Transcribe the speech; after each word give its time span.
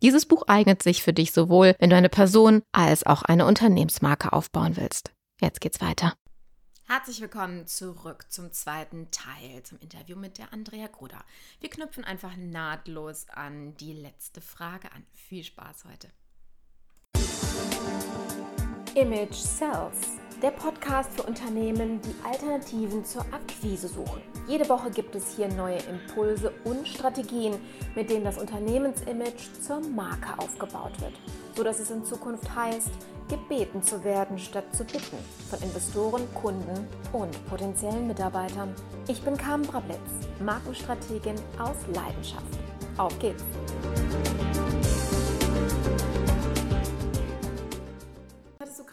Dieses 0.00 0.26
Buch 0.26 0.44
eignet 0.46 0.80
sich 0.82 1.02
für 1.02 1.12
dich 1.12 1.32
sowohl, 1.32 1.74
wenn 1.80 1.90
du 1.90 1.96
eine 1.96 2.08
Person 2.08 2.62
als 2.70 3.04
auch 3.04 3.22
eine 3.22 3.46
Unternehmensmarke 3.46 4.32
aufbauen 4.32 4.76
willst. 4.76 5.12
Jetzt 5.40 5.60
geht's 5.60 5.80
weiter. 5.80 6.14
Herzlich 6.86 7.20
willkommen 7.20 7.66
zurück 7.66 8.26
zum 8.30 8.52
zweiten 8.52 9.10
Teil, 9.10 9.62
zum 9.64 9.78
Interview 9.80 10.16
mit 10.16 10.38
der 10.38 10.52
Andrea 10.52 10.86
Gruder. 10.86 11.18
Wir 11.60 11.68
knüpfen 11.68 12.04
einfach 12.04 12.36
nahtlos 12.36 13.26
an 13.28 13.76
die 13.76 13.92
letzte 13.92 14.40
Frage 14.40 14.90
an. 14.92 15.04
Viel 15.12 15.42
Spaß 15.42 15.84
heute. 15.84 16.08
Image 18.94 19.34
Sells 19.34 20.18
der 20.40 20.52
Podcast 20.52 21.12
für 21.12 21.24
Unternehmen, 21.24 22.00
die 22.00 22.14
Alternativen 22.24 23.04
zur 23.04 23.22
Akquise 23.32 23.88
suchen. 23.88 24.22
Jede 24.48 24.66
Woche 24.70 24.90
gibt 24.90 25.14
es 25.14 25.36
hier 25.36 25.46
neue 25.48 25.76
Impulse 25.76 26.50
und 26.64 26.88
Strategien, 26.88 27.56
mit 27.94 28.08
denen 28.08 28.24
das 28.24 28.38
Unternehmensimage 28.38 29.52
zur 29.60 29.80
Marke 29.80 30.38
aufgebaut 30.38 30.98
wird, 31.02 31.12
sodass 31.54 31.78
es 31.78 31.90
in 31.90 32.02
Zukunft 32.02 32.56
heißt, 32.56 32.90
gebeten 33.28 33.82
zu 33.82 34.02
werden 34.04 34.38
statt 34.38 34.64
zu 34.74 34.84
bitten 34.84 35.18
von 35.50 35.60
Investoren, 35.60 36.22
Kunden 36.32 36.88
und 37.12 37.46
potenziellen 37.50 38.06
Mitarbeitern. 38.06 38.74
Ich 39.06 39.20
bin 39.20 39.36
Carmen 39.36 39.66
Brablitz, 39.66 39.98
Markenstrategin 40.40 41.36
aus 41.58 41.76
Leidenschaft. 41.94 42.58
Auf 42.96 43.16
geht's! 43.18 43.44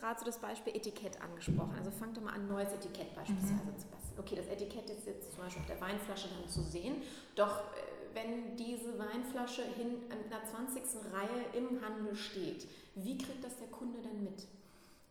gerade 0.05 0.19
so 0.19 0.25
das 0.25 0.37
Beispiel 0.37 0.75
Etikett 0.75 1.19
angesprochen. 1.19 1.73
Also 1.79 1.89
fang 1.89 2.13
doch 2.13 2.21
mal 2.21 2.33
an, 2.33 2.47
neues 2.47 2.71
Etikett 2.73 3.15
beispielsweise 3.15 3.53
mhm. 3.53 3.79
zu 3.79 3.87
basteln. 3.87 4.04
Okay, 4.17 4.35
das 4.35 4.47
Etikett 4.47 4.89
ist 4.89 5.05
jetzt 5.05 5.31
zum 5.33 5.43
Beispiel 5.43 5.61
auf 5.61 5.67
der 5.67 5.81
Weinflasche 5.81 6.27
dann 6.29 6.49
zu 6.49 6.61
sehen. 6.61 6.95
Doch 7.35 7.59
äh, 7.59 7.95
wenn 8.13 8.55
diese 8.55 8.97
Weinflasche 8.97 9.63
hin 9.63 9.97
in 10.03 10.29
der 10.29 10.43
20. 10.43 10.81
Reihe 11.13 11.45
im 11.53 11.81
Handel 11.81 12.15
steht, 12.15 12.67
wie 12.95 13.17
kriegt 13.17 13.43
das 13.43 13.57
der 13.57 13.67
Kunde 13.67 13.99
dann 14.01 14.23
mit? 14.23 14.47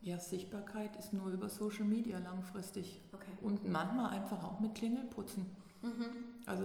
Ja, 0.01 0.19
Sichtbarkeit 0.19 0.97
ist 0.97 1.13
nur 1.13 1.29
über 1.29 1.49
Social 1.49 1.85
Media 1.85 2.19
langfristig. 2.19 3.01
Okay. 3.13 3.31
Und 3.41 3.67
manchmal 3.71 4.11
einfach 4.11 4.43
auch 4.45 4.61
mit 4.61 4.75
Klingelputzen. 4.75 5.47
Mhm. 5.83 6.07
Also 6.47 6.65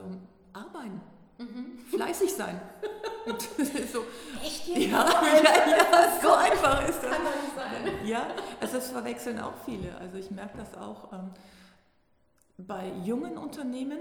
arbeiten. 0.54 1.02
Mhm. 1.38 1.80
Fleißig 1.90 2.34
sein. 2.34 2.60
so, 3.94 4.06
Echt 4.44 4.68
jetzt? 4.68 4.92
Ja, 4.92 5.06
ja, 5.08 5.70
ja, 5.70 6.20
so 6.22 6.34
einfach 6.34 6.88
ist 6.88 7.02
das. 7.02 7.12
Kann 7.12 7.24
nicht 7.24 7.56
sein. 7.56 8.08
Ja, 8.08 8.28
also 8.60 8.76
das 8.76 8.92
verwechseln 8.92 9.40
auch 9.40 9.54
viele. 9.66 9.96
Also 9.98 10.18
ich 10.18 10.32
merke 10.32 10.58
das 10.58 10.74
auch 10.76 11.12
ähm, 11.14 11.32
bei 12.68 12.92
jungen 13.06 13.38
Unternehmen, 13.38 14.00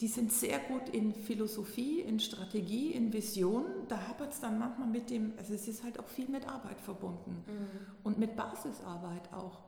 die 0.00 0.08
sind 0.08 0.32
sehr 0.32 0.58
gut 0.60 0.88
in 0.88 1.14
Philosophie, 1.14 2.00
in 2.00 2.20
Strategie, 2.20 2.92
in 2.92 3.12
Vision. 3.12 3.66
Da 3.88 4.08
hapert 4.08 4.32
es 4.32 4.40
dann 4.40 4.58
manchmal 4.58 4.88
mit 4.88 5.10
dem, 5.10 5.34
also 5.36 5.52
es 5.52 5.68
ist 5.68 5.84
halt 5.84 5.98
auch 5.98 6.08
viel 6.08 6.28
mit 6.28 6.48
Arbeit 6.48 6.80
verbunden 6.80 7.44
mhm. 7.46 7.68
und 8.02 8.18
mit 8.18 8.34
Basisarbeit 8.34 9.32
auch. 9.32 9.60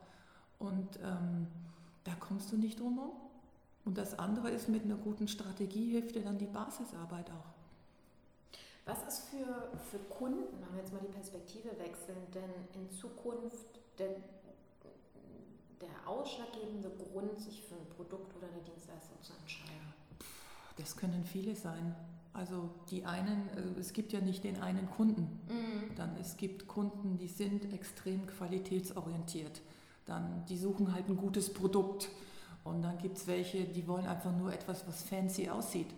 Und 0.58 0.98
ähm, 1.02 1.48
da 2.04 2.12
kommst 2.14 2.50
du 2.52 2.56
nicht 2.56 2.80
drum 2.80 2.94
herum. 2.94 3.12
Und 3.84 3.98
das 3.98 4.18
andere 4.18 4.50
ist, 4.50 4.68
mit 4.68 4.84
einer 4.84 4.96
guten 4.96 5.28
Strategie 5.28 5.90
hilft 5.90 6.14
dir 6.14 6.22
dann 6.22 6.38
die 6.38 6.46
Basisarbeit 6.46 7.30
auch. 7.30 7.52
Was 8.84 9.02
ist 9.06 9.28
für, 9.28 9.68
für 9.90 9.98
Kunden, 9.98 10.60
wenn 10.60 10.74
wir 10.74 10.82
jetzt 10.82 10.92
mal 10.92 11.00
die 11.00 11.12
Perspektive 11.12 11.68
wechseln, 11.78 12.16
denn 12.34 12.50
in 12.74 12.90
Zukunft 12.90 13.80
der, 13.98 14.16
der 15.82 16.08
ausschlaggebende 16.08 16.90
Grund, 16.90 17.38
sich 17.38 17.62
für 17.62 17.74
ein 17.74 17.88
Produkt 17.96 18.34
oder 18.36 18.46
eine 18.46 18.62
Dienstleistung 18.62 19.16
zu 19.20 19.32
entscheiden? 19.34 19.92
Das 20.76 20.96
können 20.96 21.24
viele 21.24 21.54
sein. 21.54 21.94
Also 22.32 22.70
die 22.90 23.04
einen, 23.04 23.50
also 23.54 23.68
es 23.78 23.92
gibt 23.92 24.12
ja 24.12 24.20
nicht 24.20 24.42
den 24.44 24.60
einen 24.62 24.88
Kunden. 24.90 25.40
Mhm. 25.48 25.94
Dann 25.96 26.16
es 26.16 26.36
gibt 26.36 26.66
Kunden, 26.66 27.18
die 27.18 27.28
sind 27.28 27.72
extrem 27.74 28.26
qualitätsorientiert. 28.26 29.60
Dann 30.06 30.44
die 30.48 30.56
suchen 30.56 30.94
halt 30.94 31.08
ein 31.08 31.16
gutes 31.16 31.52
Produkt. 31.52 32.08
Und 32.64 32.82
dann 32.82 32.96
gibt 32.98 33.18
es 33.18 33.26
welche, 33.26 33.64
die 33.64 33.86
wollen 33.86 34.06
einfach 34.06 34.32
nur 34.32 34.52
etwas, 34.52 34.86
was 34.86 35.02
fancy 35.02 35.50
aussieht. 35.50 35.88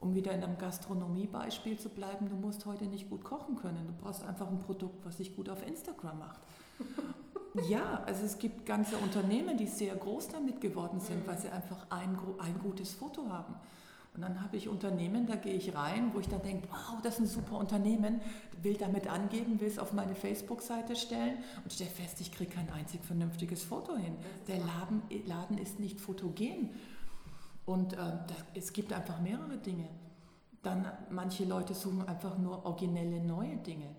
Um 0.00 0.14
wieder 0.14 0.32
in 0.32 0.42
einem 0.42 0.58
Gastronomiebeispiel 0.58 1.78
zu 1.78 1.88
bleiben, 1.88 2.28
du 2.28 2.36
musst 2.36 2.66
heute 2.66 2.84
nicht 2.84 3.10
gut 3.10 3.24
kochen 3.24 3.56
können. 3.56 3.86
Du 3.86 3.92
brauchst 4.02 4.22
einfach 4.22 4.48
ein 4.48 4.60
Produkt, 4.60 5.04
was 5.04 5.16
sich 5.16 5.34
gut 5.34 5.48
auf 5.48 5.66
Instagram 5.66 6.18
macht. 6.18 6.40
ja, 7.68 8.02
also 8.04 8.24
es 8.24 8.38
gibt 8.38 8.66
ganze 8.66 8.96
Unternehmen, 8.96 9.56
die 9.56 9.66
sehr 9.66 9.94
groß 9.94 10.28
damit 10.28 10.60
geworden 10.60 11.00
sind, 11.00 11.26
weil 11.26 11.38
sie 11.38 11.48
einfach 11.48 11.86
ein, 11.90 12.18
ein 12.38 12.58
gutes 12.60 12.92
Foto 12.92 13.28
haben. 13.28 13.54
Und 14.14 14.22
dann 14.22 14.40
habe 14.42 14.56
ich 14.56 14.68
Unternehmen, 14.68 15.26
da 15.26 15.34
gehe 15.34 15.54
ich 15.54 15.74
rein, 15.74 16.10
wo 16.14 16.20
ich 16.20 16.28
dann 16.28 16.42
denke, 16.42 16.68
wow, 16.70 17.00
das 17.02 17.14
ist 17.14 17.20
ein 17.20 17.26
super 17.26 17.58
Unternehmen, 17.58 18.20
will 18.62 18.74
damit 18.74 19.08
angeben, 19.08 19.60
will 19.60 19.66
es 19.66 19.78
auf 19.78 19.92
meine 19.92 20.14
Facebook-Seite 20.14 20.94
stellen 20.94 21.38
und 21.64 21.72
stelle 21.72 21.90
fest, 21.90 22.20
ich 22.20 22.30
kriege 22.30 22.52
kein 22.52 22.70
einzig 22.70 23.04
vernünftiges 23.04 23.64
Foto 23.64 23.96
hin. 23.96 24.14
Der 24.46 24.58
Laden, 24.58 25.02
Laden 25.26 25.58
ist 25.58 25.80
nicht 25.80 26.00
fotogen. 26.00 26.70
Und 27.66 27.94
äh, 27.94 27.96
das, 27.96 28.36
es 28.54 28.72
gibt 28.72 28.92
einfach 28.92 29.20
mehrere 29.20 29.56
Dinge. 29.56 29.88
Dann 30.62 30.86
manche 31.10 31.44
Leute 31.44 31.74
suchen 31.74 32.06
einfach 32.06 32.38
nur 32.38 32.64
originelle 32.64 33.20
neue 33.20 33.56
Dinge. 33.56 33.96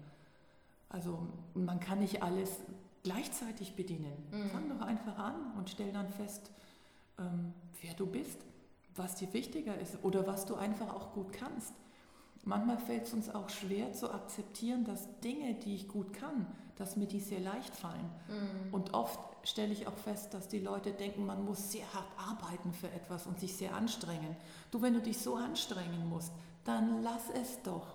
Also 0.87 1.27
man 1.53 1.81
kann 1.81 1.99
nicht 1.99 2.23
alles 2.23 2.61
gleichzeitig 3.05 3.75
bedienen. 3.75 4.13
Mhm. 4.31 4.49
Fang 4.49 4.69
doch 4.69 4.85
einfach 4.85 5.17
an 5.17 5.53
und 5.57 5.69
stell 5.69 5.93
dann 5.93 6.09
fest, 6.09 6.51
ähm, 7.17 7.53
wer 7.81 7.93
du 7.93 8.05
bist 8.05 8.39
was 8.95 9.15
dir 9.15 9.31
wichtiger 9.33 9.77
ist 9.77 9.97
oder 10.03 10.25
was 10.25 10.45
du 10.45 10.55
einfach 10.55 10.93
auch 10.93 11.13
gut 11.13 11.33
kannst. 11.33 11.73
Manchmal 12.43 12.77
fällt 12.77 13.07
es 13.07 13.13
uns 13.13 13.33
auch 13.33 13.49
schwer 13.49 13.93
zu 13.93 14.11
akzeptieren, 14.11 14.85
dass 14.85 15.19
Dinge, 15.21 15.55
die 15.55 15.75
ich 15.75 15.87
gut 15.87 16.13
kann, 16.13 16.45
dass 16.75 16.95
mir 16.95 17.07
die 17.07 17.19
sehr 17.19 17.39
leicht 17.39 17.75
fallen. 17.75 18.09
Mhm. 18.27 18.73
Und 18.73 18.93
oft 18.93 19.19
stelle 19.43 19.73
ich 19.73 19.87
auch 19.87 19.97
fest, 19.97 20.33
dass 20.33 20.47
die 20.47 20.59
Leute 20.59 20.91
denken, 20.91 21.25
man 21.25 21.43
muss 21.43 21.71
sehr 21.71 21.91
hart 21.93 22.07
arbeiten 22.17 22.71
für 22.73 22.87
etwas 22.91 23.25
und 23.25 23.39
sich 23.39 23.55
sehr 23.55 23.73
anstrengen. 23.73 24.35
Du, 24.71 24.81
wenn 24.81 24.93
du 24.93 25.01
dich 25.01 25.17
so 25.17 25.35
anstrengen 25.35 26.07
musst, 26.07 26.33
dann 26.63 27.01
lass 27.01 27.29
es 27.33 27.61
doch 27.63 27.94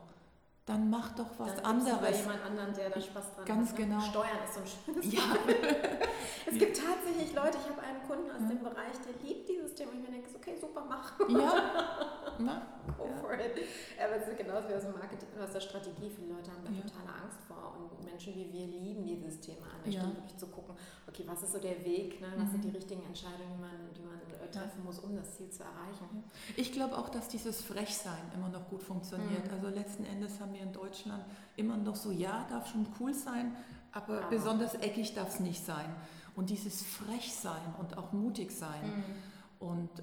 dann 0.70 0.88
mach 0.88 1.10
doch 1.16 1.26
was 1.38 1.56
dann 1.56 1.64
anderes. 1.64 2.20
jemand 2.20 2.42
anderen, 2.44 2.72
der 2.72 2.90
da 2.90 3.00
Spaß 3.00 3.34
dran 3.34 3.44
Ganz 3.44 3.70
hat. 3.70 3.78
Ne? 3.78 3.84
genau. 3.86 4.00
Steuern 4.00 4.38
ist 4.44 4.54
so 4.54 4.60
ein 4.60 4.66
schönes 4.66 5.12
ja. 5.12 5.20
Es 6.46 6.58
gibt 6.58 6.76
tatsächlich 6.78 7.34
Leute, 7.34 7.58
ich 7.58 7.68
habe 7.68 7.82
einen 7.82 8.02
Kunden 8.06 8.30
aus 8.30 8.42
ja. 8.42 8.48
dem 8.48 8.62
Bereich, 8.62 8.94
der 9.02 9.14
liebt 9.26 9.48
dieses 9.48 9.74
Thema. 9.74 9.92
Ich 9.94 10.00
mir 10.00 10.14
denke, 10.14 10.30
okay, 10.34 10.54
super, 10.60 10.84
mach. 10.88 11.18
Ja. 11.28 12.38
mach. 12.38 12.62
Go 12.96 13.06
ja. 13.06 13.16
for 13.18 13.34
it. 13.34 13.66
Aber 13.98 14.16
es 14.16 14.28
ist 14.28 14.38
genauso 14.38 14.68
wie 14.68 14.74
aus 14.74 14.82
dem 14.82 14.94
Marketing, 14.94 15.28
aus 15.42 15.52
der 15.52 15.60
Strategie. 15.60 16.10
Viele 16.10 16.34
Leute 16.34 16.50
haben 16.50 16.62
da 16.62 16.70
ja. 16.70 16.82
totale 16.82 17.10
Angst 17.18 17.42
vor. 17.46 17.74
Und 17.74 18.04
Menschen 18.04 18.34
wie 18.34 18.52
wir 18.52 18.66
lieben 18.66 19.04
dieses 19.04 19.40
Thema 19.40 19.66
an 19.66 19.82
der 19.84 19.92
Stelle 19.92 20.14
wirklich 20.14 20.36
zu 20.36 20.46
gucken, 20.48 20.74
okay, 21.06 21.24
was 21.26 21.42
ist 21.42 21.52
so 21.52 21.58
der 21.58 21.84
Weg, 21.84 22.20
ne? 22.20 22.28
was 22.36 22.46
mhm. 22.46 22.52
sind 22.52 22.64
die 22.64 22.70
richtigen 22.70 23.02
Entscheidungen, 23.04 23.52
die 23.56 23.60
man, 23.60 23.92
die 23.96 24.02
man 24.02 24.20
äh, 24.42 24.50
treffen 24.50 24.84
muss, 24.84 24.98
um 24.98 25.16
das 25.16 25.36
Ziel 25.36 25.50
zu 25.50 25.62
erreichen. 25.62 26.24
Ich 26.56 26.72
glaube 26.72 26.96
auch, 26.96 27.08
dass 27.08 27.28
dieses 27.28 27.62
Frechsein 27.62 28.30
immer 28.34 28.48
noch 28.48 28.68
gut 28.68 28.82
funktioniert. 28.82 29.46
Mhm. 29.46 29.54
Also 29.54 29.68
letzten 29.68 30.04
Endes 30.04 30.40
haben 30.40 30.52
wir 30.52 30.59
in 30.62 30.72
Deutschland 30.72 31.24
immer 31.56 31.76
noch 31.76 31.96
so, 31.96 32.10
ja, 32.10 32.46
darf 32.48 32.68
schon 32.68 32.86
cool 32.98 33.14
sein, 33.14 33.56
aber 33.92 34.20
ja. 34.20 34.28
besonders 34.28 34.74
eckig 34.74 35.14
darf 35.14 35.34
es 35.34 35.40
nicht 35.40 35.64
sein. 35.64 35.94
Und 36.36 36.50
dieses 36.50 36.82
Frechsein 36.82 37.74
und 37.78 37.98
auch 37.98 38.12
mutig 38.12 38.50
sein. 38.50 38.82
Mhm. 38.82 39.66
Und 39.66 40.00
äh, 40.00 40.02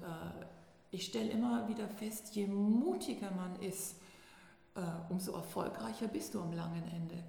ich 0.90 1.06
stelle 1.06 1.30
immer 1.30 1.68
wieder 1.68 1.88
fest, 1.88 2.34
je 2.34 2.46
mutiger 2.46 3.30
man 3.30 3.56
ist, 3.60 3.96
äh, 4.74 4.80
umso 5.08 5.32
erfolgreicher 5.32 6.08
bist 6.08 6.34
du 6.34 6.40
am 6.40 6.52
langen 6.52 6.84
Ende. 6.94 7.24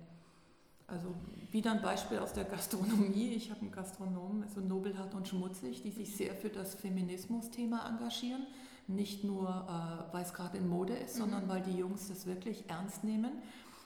Also 0.88 1.14
wieder 1.52 1.72
ein 1.72 1.82
Beispiel 1.82 2.20
aus 2.20 2.34
der 2.34 2.46
Gastronomie. 2.46 3.30
Ich 3.30 3.52
habe 3.52 3.62
einen 3.62 3.72
Gastronomen, 3.72 4.44
also 4.44 4.60
Nobelhart 4.60 5.14
und 5.14 5.28
Schmutzig, 5.28 5.82
die 5.82 5.92
sich 5.92 6.16
sehr 6.16 6.36
für 6.36 6.50
das 6.50 6.76
Feminismus-Thema 6.76 7.88
engagieren. 7.88 8.46
Nicht 8.90 9.24
nur, 9.24 9.48
äh, 9.48 10.14
weil 10.14 10.24
es 10.24 10.34
gerade 10.34 10.58
in 10.58 10.68
Mode 10.68 10.94
ist, 10.94 11.16
mhm. 11.16 11.20
sondern 11.20 11.48
weil 11.48 11.62
die 11.62 11.78
Jungs 11.78 12.08
das 12.08 12.26
wirklich 12.26 12.68
ernst 12.70 13.04
nehmen. 13.04 13.32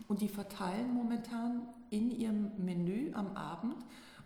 Und 0.07 0.21
die 0.21 0.29
verteilen 0.29 0.93
momentan 0.93 1.67
in 1.89 2.09
ihrem 2.09 2.51
Menü 2.57 3.13
am 3.13 3.35
Abend 3.35 3.75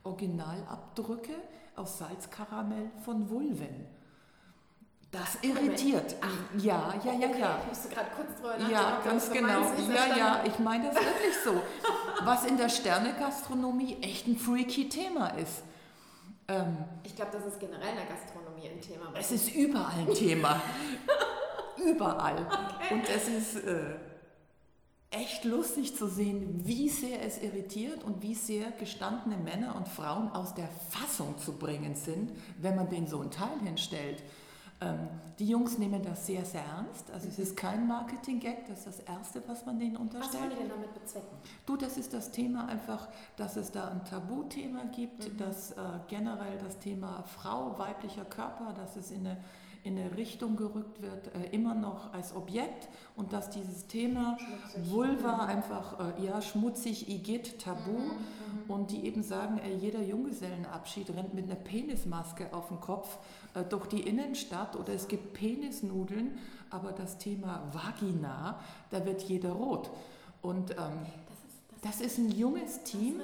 Originalabdrücke 0.04 1.34
aus 1.76 1.98
Salzkaramell 1.98 2.92
von 3.04 3.30
Vulven. 3.30 3.88
Das 5.12 5.38
irritiert. 5.42 6.16
Ach, 6.22 6.62
ja, 6.62 6.94
ja, 7.04 7.14
ja, 7.14 7.28
okay. 7.28 7.40
ja. 7.40 7.60
Ich 7.62 7.68
musste 7.70 7.90
gerade 7.90 8.10
kurz 8.16 8.36
drüber 8.36 8.50
nachdenken. 8.50 8.72
Ja, 8.72 9.02
ganz 9.04 9.32
genau. 9.32 9.62
Ja, 9.90 10.18
ja, 10.18 10.44
ich 10.46 10.60
meine 10.60 10.88
das 10.90 10.96
wirklich 10.96 11.36
so. 11.44 11.62
Was 12.24 12.46
in 12.46 12.58
der 12.58 12.70
Sternegastronomie 12.70 13.98
echt 14.02 14.28
ein 14.28 14.38
freaky 14.38 14.90
Thema 14.90 15.30
ist. 15.30 15.64
Ähm, 16.50 16.78
ich 17.04 17.16
glaube, 17.16 17.32
das 17.32 17.46
ist 17.46 17.60
generell 17.60 17.90
in 17.90 17.96
der 17.96 18.06
Gastronomie 18.06 18.47
ein 18.64 18.82
Thema. 18.82 19.14
Es 19.14 19.32
ist 19.32 19.54
überall 19.54 20.00
ein 20.00 20.14
Thema. 20.14 20.62
überall. 21.86 22.46
Okay. 22.46 22.94
Und 22.94 23.10
es 23.10 23.28
ist 23.28 23.64
äh, 23.64 23.96
echt 25.12 25.46
lustig 25.46 25.96
zu 25.96 26.08
sehen, 26.08 26.62
wie 26.66 26.90
sehr 26.90 27.24
es 27.24 27.42
irritiert 27.42 28.04
und 28.04 28.22
wie 28.22 28.36
sehr 28.36 28.72
gestandene 28.72 29.38
Männer 29.38 29.76
und 29.76 29.88
Frauen 29.88 30.30
aus 30.32 30.54
der 30.54 30.70
Fassung 30.90 31.38
zu 31.38 31.54
bringen 31.54 31.96
sind, 31.96 32.32
wenn 32.60 32.76
man 32.76 32.90
denen 32.90 33.08
so 33.08 33.22
ein 33.22 33.32
Teil 33.32 33.60
hinstellt. 33.64 34.24
Ähm, 34.80 35.08
die 35.40 35.48
Jungs 35.48 35.78
nehmen 35.78 36.04
das 36.04 36.28
sehr, 36.28 36.46
sehr 36.46 36.64
ernst. 36.64 37.10
Also 37.12 37.28
es 37.28 37.40
ist 37.40 37.58
kein 37.58 37.88
Marketing-Gag, 37.88 38.68
das 38.68 38.80
ist 38.80 38.88
das 38.88 39.00
Erste, 39.02 39.42
was 39.48 39.66
man 39.66 39.80
denen 39.80 39.98
unterstellt. 39.98 40.34
Was 40.34 40.40
wollen 40.40 40.50
die 40.52 40.56
denn 40.56 40.70
damit 40.70 40.94
bezwecken? 40.94 41.38
Du, 41.66 41.78
das 41.78 41.98
ist 41.98 42.14
das 42.14 42.32
Thema 42.32 42.68
einfach, 42.68 43.08
dass 43.38 43.56
es 43.56 43.72
da 43.72 43.88
ein 43.90 44.06
Tabuthema 44.06 44.84
gibt, 44.96 45.34
mhm. 45.34 45.38
dass 45.38 45.72
äh, 45.72 45.76
generell 46.08 46.58
das 46.60 46.78
Thema 46.78 47.24
Frau, 47.24 47.78
weiblicher 47.80 48.26
Körper, 48.26 48.74
dass 48.74 48.96
es 48.96 49.12
in 49.12 49.26
eine 49.26 49.38
in 49.88 49.98
eine 49.98 50.18
Richtung 50.18 50.56
gerückt 50.56 51.02
wird, 51.02 51.34
äh, 51.34 51.56
immer 51.56 51.74
noch 51.74 52.14
als 52.14 52.36
Objekt 52.36 52.90
und 53.16 53.34
dass 53.34 53.50
dieses 53.50 53.88
Thema 53.88 54.38
schmutzig. 54.38 54.92
Vulva 54.92 55.34
mhm. 55.34 55.50
einfach, 55.50 56.00
äh, 56.00 56.26
ja, 56.26 56.42
schmutzig, 56.42 57.10
Igitt, 57.10 57.60
Tabu 57.60 57.92
mhm, 57.92 58.06
mhm. 58.06 58.70
und 58.70 58.92
die 58.92 59.06
eben 59.06 59.24
sagen, 59.24 59.60
ey, 59.60 59.76
jeder 59.76 60.02
Junggesellenabschied 60.02 61.10
rennt 61.12 61.34
mit 61.34 61.46
einer 61.46 61.56
Penismaske 61.56 62.54
auf 62.54 62.68
dem 62.68 62.80
Kopf 62.82 63.18
äh, 63.54 63.64
durch 63.64 63.88
die 63.88 64.02
Innenstadt 64.02 64.76
oder 64.76 64.94
es 64.94 65.08
gibt 65.08 65.34
Penisnudeln, 65.34 66.38
aber 66.70 66.92
das 66.92 67.18
Thema 67.18 67.64
Vagina, 67.72 68.60
da 68.90 69.06
wird 69.06 69.22
jeder 69.24 69.52
rot. 69.52 69.90
Und 70.42 70.72
ähm, 70.72 71.06
das 71.82 72.02
ist 72.02 72.18
ein 72.18 72.32
junges 72.32 72.84
Team, 72.84 73.22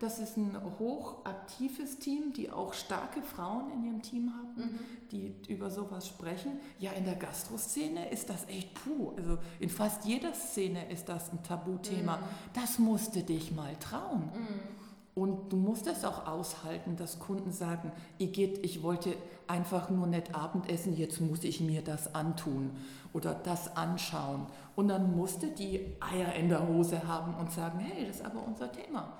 das 0.00 0.18
ist 0.18 0.38
ein 0.38 0.56
hochaktives 0.78 1.98
Team, 1.98 2.32
die 2.32 2.50
auch 2.50 2.72
starke 2.72 3.22
Frauen 3.22 3.70
in 3.70 3.84
ihrem 3.84 4.02
Team 4.02 4.32
haben, 4.34 4.54
mhm. 4.56 4.78
die 5.12 5.34
über 5.48 5.70
sowas 5.70 6.08
sprechen. 6.08 6.52
Ja, 6.78 6.92
in 6.92 7.04
der 7.04 7.16
Gastroszene 7.16 8.08
ist 8.10 8.30
das 8.30 8.48
echt 8.48 8.72
puh. 8.74 9.12
Also 9.16 9.36
in 9.60 9.68
fast 9.68 10.06
jeder 10.06 10.32
Szene 10.32 10.90
ist 10.90 11.10
das 11.10 11.30
ein 11.32 11.42
Tabuthema. 11.42 12.16
Mhm. 12.16 12.22
Das 12.54 12.78
musste 12.78 13.22
dich 13.22 13.52
mal 13.52 13.76
trauen. 13.76 14.30
Mhm. 14.34 14.80
Und 15.14 15.52
du 15.52 15.56
musst 15.56 15.86
es 15.86 16.04
auch 16.06 16.26
aushalten, 16.26 16.96
dass 16.96 17.18
Kunden 17.18 17.52
sagen, 17.52 17.92
Igitt, 18.18 18.64
ich 18.64 18.82
wollte 18.82 19.14
einfach 19.48 19.90
nur 19.90 20.06
nett 20.06 20.34
Abendessen, 20.34 20.96
jetzt 20.96 21.20
muss 21.20 21.44
ich 21.44 21.60
mir 21.60 21.82
das 21.82 22.14
antun 22.14 22.70
oder 23.12 23.34
das 23.34 23.76
anschauen. 23.76 24.46
Und 24.76 24.88
dann 24.88 25.14
musste 25.14 25.48
die 25.48 25.94
Eier 26.00 26.32
in 26.34 26.48
der 26.48 26.66
Hose 26.66 27.06
haben 27.06 27.34
und 27.34 27.52
sagen, 27.52 27.80
hey, 27.80 28.06
das 28.06 28.16
ist 28.16 28.24
aber 28.24 28.42
unser 28.46 28.72
Thema. 28.72 29.12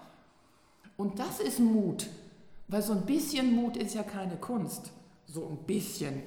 Und 1.01 1.19
das 1.19 1.41
ist 1.41 1.61
Mut, 1.61 2.09
weil 2.69 2.83
so 2.83 2.93
ein 2.93 3.07
bisschen 3.07 3.57
Mut 3.57 3.79
ist 3.79 3.95
ja 3.95 4.03
keine 4.03 4.37
Kunst. 4.37 4.93
So 5.25 5.47
ein 5.47 5.57
bisschen. 5.67 6.23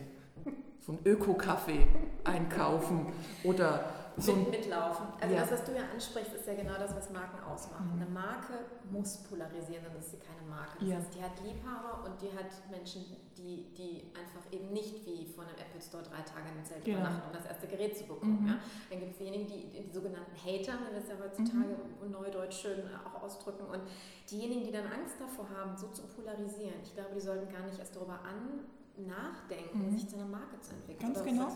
So 0.79 0.93
ein 0.93 0.99
Öko-Kaffee 1.05 1.85
einkaufen 2.23 3.05
oder 3.43 3.92
so 4.17 4.35
Mit, 4.35 4.51
mitlaufen. 4.51 5.07
Also 5.19 5.35
ja. 5.35 5.41
das, 5.41 5.51
was 5.51 5.65
du 5.65 5.71
ja 5.73 5.83
ansprichst, 5.91 6.33
ist 6.33 6.47
ja 6.47 6.53
genau 6.53 6.73
das, 6.77 6.95
was 6.95 7.09
Marken 7.09 7.43
ausmachen. 7.43 7.95
Mhm. 7.95 8.01
Eine 8.01 8.09
Marke 8.11 8.53
muss 8.91 9.17
polarisieren, 9.23 9.83
dann 9.85 9.97
ist 9.97 10.11
sie 10.11 10.17
keine 10.17 10.41
Marke. 10.47 10.77
Das 10.79 10.87
ja. 10.89 10.95
heißt, 10.97 11.15
die 11.15 11.23
hat 11.23 11.31
Liebhaber 11.43 12.05
und 12.05 12.21
die 12.21 12.29
hat 12.29 12.49
Menschen, 12.69 13.05
die, 13.37 13.73
die 13.73 14.11
einfach 14.13 14.45
eben 14.51 14.71
nicht 14.71 15.05
wie 15.05 15.25
von 15.25 15.45
einem 15.45 15.57
Apple 15.57 15.81
Store 15.81 16.03
drei 16.03 16.21
Tage 16.21 16.45
in 16.49 16.57
einem 16.57 16.65
Zelt 16.65 16.85
ja. 16.85 16.93
übernachten, 16.93 17.27
um 17.27 17.33
das 17.33 17.45
erste 17.45 17.67
Gerät 17.67 17.97
zu 17.97 18.05
bekommen. 18.05 18.41
Mhm. 18.41 18.47
Ja? 18.47 18.55
Dann 18.89 18.99
gibt 18.99 19.11
es 19.11 19.17
diejenigen, 19.17 19.47
die, 19.47 19.69
die 19.69 19.91
sogenannten 19.91 20.35
Hater, 20.37 20.77
wenn 20.85 20.93
wir 20.93 21.01
es 21.01 21.09
ja 21.09 21.17
heutzutage 21.17 21.73
mhm. 21.73 22.11
neudeutsch 22.11 22.61
schön 22.61 22.83
auch 23.05 23.23
ausdrücken, 23.23 23.65
und 23.65 23.81
diejenigen, 24.29 24.63
die 24.63 24.71
dann 24.71 24.85
Angst 24.85 25.17
davor 25.19 25.49
haben, 25.49 25.75
so 25.75 25.87
zu 25.89 26.03
polarisieren, 26.07 26.81
ich 26.83 26.93
glaube, 26.93 27.15
die 27.15 27.21
sollten 27.21 27.51
gar 27.51 27.65
nicht 27.65 27.79
erst 27.79 27.95
darüber 27.95 28.19
an 28.21 28.65
nachdenken, 28.97 29.89
mhm. 29.89 29.97
sich 29.97 30.07
zu 30.07 30.15
einer 30.17 30.25
Marke 30.25 30.59
zu 30.61 30.73
entwickeln. 30.73 31.13
Ganz 31.13 31.21
Oder 31.21 31.31
genau. 31.31 31.47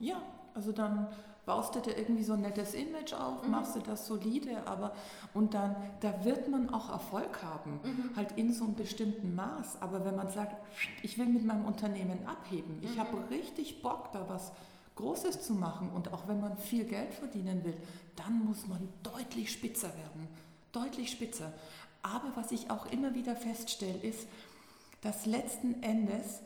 Ja, 0.00 0.22
also 0.54 0.72
dann 0.72 1.08
baust 1.46 1.76
du 1.76 1.80
dir 1.80 1.96
irgendwie 1.96 2.24
so 2.24 2.32
ein 2.32 2.42
nettes 2.42 2.74
Image 2.74 3.14
auf, 3.14 3.42
mhm. 3.44 3.52
machst 3.52 3.76
du 3.76 3.80
das 3.80 4.06
solide, 4.06 4.66
aber 4.66 4.92
und 5.32 5.54
dann, 5.54 5.76
da 6.00 6.24
wird 6.24 6.48
man 6.48 6.68
auch 6.70 6.90
Erfolg 6.90 7.42
haben, 7.42 7.80
mhm. 7.82 8.16
halt 8.16 8.32
in 8.32 8.52
so 8.52 8.64
einem 8.64 8.74
bestimmten 8.74 9.34
Maß. 9.34 9.80
Aber 9.80 10.04
wenn 10.04 10.16
man 10.16 10.28
sagt, 10.28 10.56
ich 11.02 11.16
will 11.18 11.26
mit 11.26 11.46
meinem 11.46 11.64
Unternehmen 11.64 12.26
abheben, 12.26 12.78
ich 12.82 12.96
mhm. 12.96 13.00
habe 13.00 13.30
richtig 13.30 13.80
Bock, 13.80 14.10
da 14.12 14.28
was 14.28 14.52
Großes 14.96 15.42
zu 15.42 15.54
machen 15.54 15.90
und 15.94 16.12
auch 16.12 16.26
wenn 16.26 16.40
man 16.40 16.56
viel 16.58 16.84
Geld 16.84 17.14
verdienen 17.14 17.64
will, 17.64 17.76
dann 18.16 18.44
muss 18.44 18.66
man 18.66 18.88
deutlich 19.02 19.52
spitzer 19.52 19.88
werden, 19.88 20.26
deutlich 20.72 21.10
spitzer. 21.10 21.52
Aber 22.02 22.32
was 22.34 22.50
ich 22.50 22.70
auch 22.70 22.86
immer 22.86 23.14
wieder 23.14 23.36
feststelle, 23.36 23.98
ist, 23.98 24.26
dass 25.02 25.26
letzten 25.26 25.82
Endes 25.82 26.40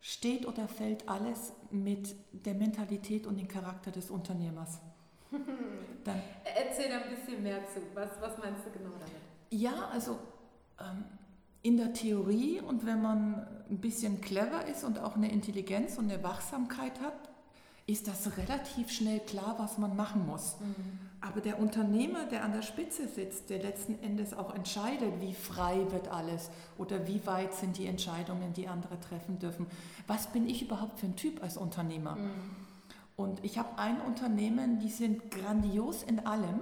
steht 0.00 0.46
oder 0.46 0.68
fällt 0.68 1.08
alles 1.08 1.52
mit 1.70 2.14
der 2.32 2.54
Mentalität 2.54 3.26
und 3.26 3.38
dem 3.38 3.48
Charakter 3.48 3.90
des 3.90 4.10
Unternehmers. 4.10 4.78
Dann, 6.04 6.20
Erzähl 6.44 6.90
ein 6.92 7.14
bisschen 7.14 7.42
mehr 7.42 7.60
zu. 7.66 7.80
Was, 7.94 8.10
was 8.20 8.38
meinst 8.38 8.66
du 8.66 8.70
genau 8.70 8.94
damit? 8.98 9.20
Ja, 9.50 9.88
also 9.92 10.18
ähm, 10.80 11.04
in 11.62 11.76
der 11.76 11.92
Theorie 11.92 12.60
und 12.60 12.86
wenn 12.86 13.02
man 13.02 13.46
ein 13.68 13.78
bisschen 13.78 14.20
clever 14.20 14.66
ist 14.66 14.84
und 14.84 14.98
auch 14.98 15.16
eine 15.16 15.30
Intelligenz 15.30 15.98
und 15.98 16.10
eine 16.10 16.22
Wachsamkeit 16.22 17.00
hat, 17.00 17.30
ist 17.86 18.08
das 18.08 18.36
relativ 18.38 18.90
schnell 18.90 19.20
klar, 19.20 19.56
was 19.58 19.76
man 19.76 19.96
machen 19.96 20.26
muss. 20.26 20.56
Mhm. 20.60 21.09
Aber 21.22 21.40
der 21.40 21.58
Unternehmer, 21.58 22.24
der 22.24 22.44
an 22.44 22.52
der 22.52 22.62
Spitze 22.62 23.06
sitzt, 23.06 23.50
der 23.50 23.62
letzten 23.62 24.02
Endes 24.02 24.32
auch 24.32 24.54
entscheidet, 24.54 25.20
wie 25.20 25.34
frei 25.34 25.84
wird 25.90 26.08
alles 26.08 26.50
oder 26.78 27.06
wie 27.06 27.26
weit 27.26 27.54
sind 27.54 27.76
die 27.76 27.86
Entscheidungen, 27.86 28.54
die 28.54 28.68
andere 28.68 28.98
treffen 29.00 29.38
dürfen. 29.38 29.66
Was 30.06 30.28
bin 30.28 30.48
ich 30.48 30.62
überhaupt 30.62 30.98
für 30.98 31.06
ein 31.06 31.16
Typ 31.16 31.42
als 31.42 31.58
Unternehmer? 31.58 32.16
Mhm. 32.16 32.30
Und 33.16 33.44
ich 33.44 33.58
habe 33.58 33.78
ein 33.78 34.00
Unternehmen, 34.00 34.78
die 34.78 34.88
sind 34.88 35.30
grandios 35.30 36.02
in 36.02 36.20
allem, 36.26 36.60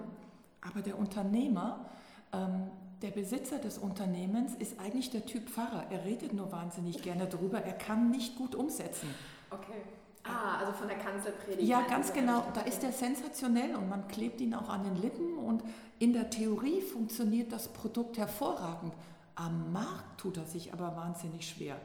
aber 0.61 0.83
der 0.83 0.99
Unternehmer, 0.99 1.89
ähm, 2.33 2.69
der 3.01 3.11
Besitzer 3.11 3.59
des 3.59 3.79
Unternehmens 3.79 4.57
ist 4.57 4.81
eigentlich 4.81 5.11
der 5.11 5.25
Typ 5.25 5.49
Pfarrer. 5.49 5.87
Er 5.91 6.05
redet 6.05 6.33
nur 6.33 6.51
wahnsinnig 6.51 7.01
gerne 7.03 7.29
drüber, 7.29 7.63
er 7.63 7.75
kann 7.75 8.11
nicht 8.11 8.35
gut 8.35 8.57
umsetzen. 8.57 9.09
Okay. 9.51 9.83
Ah, 10.29 10.59
also 10.59 10.73
von 10.73 10.89
der 10.89 10.99
Kanzelpredigt. 10.99 11.67
Ja, 11.67 11.83
ganz 11.83 12.13
genau. 12.13 12.45
Da 12.55 12.61
ist 12.63 12.85
er 12.85 12.93
sensationell 12.93 13.75
und 13.75 13.89
man 13.89 14.07
klebt 14.09 14.41
ihn 14.41 14.55
auch 14.55 14.69
an 14.69 14.85
den 14.85 14.97
Lippen 14.97 15.39
und 15.39 15.63
in 15.99 16.13
der 16.13 16.31
Theorie 16.31 16.81
funktioniert 16.81 17.53
das 17.53 17.69
Produkt 17.69 18.19
hervorragend. 18.19 18.93
Am 19.35 19.73
Markt 19.73 20.21
tut 20.21 20.37
er 20.37 20.45
sich 20.45 20.73
aber 20.73 20.95
wahnsinnig 20.97 21.49
schwer. 21.49 21.81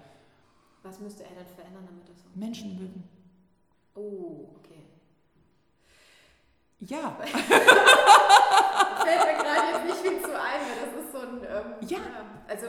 Was 0.82 1.00
müsste 1.00 1.24
er 1.24 1.30
denn 1.30 1.46
verändern, 1.56 1.86
damit 1.86 2.10
das 2.10 2.18
so 2.18 2.26
Menschen 2.36 2.78
mögen. 2.78 3.04
Oh, 3.96 4.50
okay. 4.58 4.84
Ja. 6.80 7.18
Fällt 9.04 9.24
mir 9.28 9.44
gerade 9.44 9.68
jetzt 9.72 9.86
nicht 9.86 10.02
viel 10.02 10.22
zu 10.22 10.34
ein, 10.34 10.60
weil 10.64 10.78
das 10.84 10.94
ist 11.04 11.12
so 11.12 11.20
ein. 11.20 11.36
Ähm, 11.44 11.88
ja. 11.88 12.00
Also, 12.48 12.68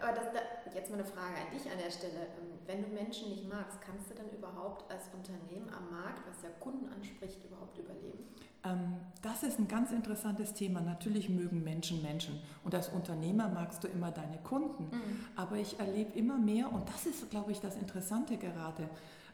aber 0.00 0.12
das, 0.12 0.26
da, 0.32 0.40
jetzt 0.74 0.90
mal 0.90 0.96
eine 0.96 1.04
Frage 1.04 1.34
an 1.36 1.50
dich 1.52 1.70
an 1.70 1.78
der 1.78 1.90
Stelle. 1.90 2.28
Ähm, 2.40 2.58
wenn 2.66 2.82
du 2.82 2.88
Menschen 2.88 3.30
nicht 3.30 3.48
magst, 3.48 3.80
kannst 3.80 4.10
du 4.10 4.14
dann 4.14 4.28
überhaupt 4.30 4.90
als 4.92 5.08
Unternehmen 5.14 5.68
am 5.72 5.90
Markt, 5.90 6.22
was 6.28 6.42
ja 6.42 6.50
Kunden 6.60 6.88
anspricht, 6.92 7.42
überhaupt 7.44 7.78
überleben? 7.78 8.24
Ähm, 8.64 8.96
das 9.22 9.42
ist 9.42 9.58
ein 9.58 9.68
ganz 9.68 9.90
interessantes 9.90 10.52
Thema. 10.54 10.80
Natürlich 10.80 11.28
mögen 11.28 11.62
Menschen 11.64 12.02
Menschen. 12.02 12.40
Und 12.64 12.74
als 12.74 12.88
Unternehmer 12.88 13.48
magst 13.48 13.82
du 13.84 13.88
immer 13.88 14.10
deine 14.10 14.38
Kunden. 14.38 14.84
Mhm. 14.84 15.24
Aber 15.36 15.56
ich 15.56 15.78
erlebe 15.78 16.18
immer 16.18 16.38
mehr, 16.38 16.72
und 16.72 16.88
das 16.88 17.06
ist, 17.06 17.30
glaube 17.30 17.52
ich, 17.52 17.60
das 17.60 17.76
Interessante 17.76 18.36
gerade, 18.36 18.88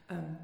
ähm, 0.08 0.36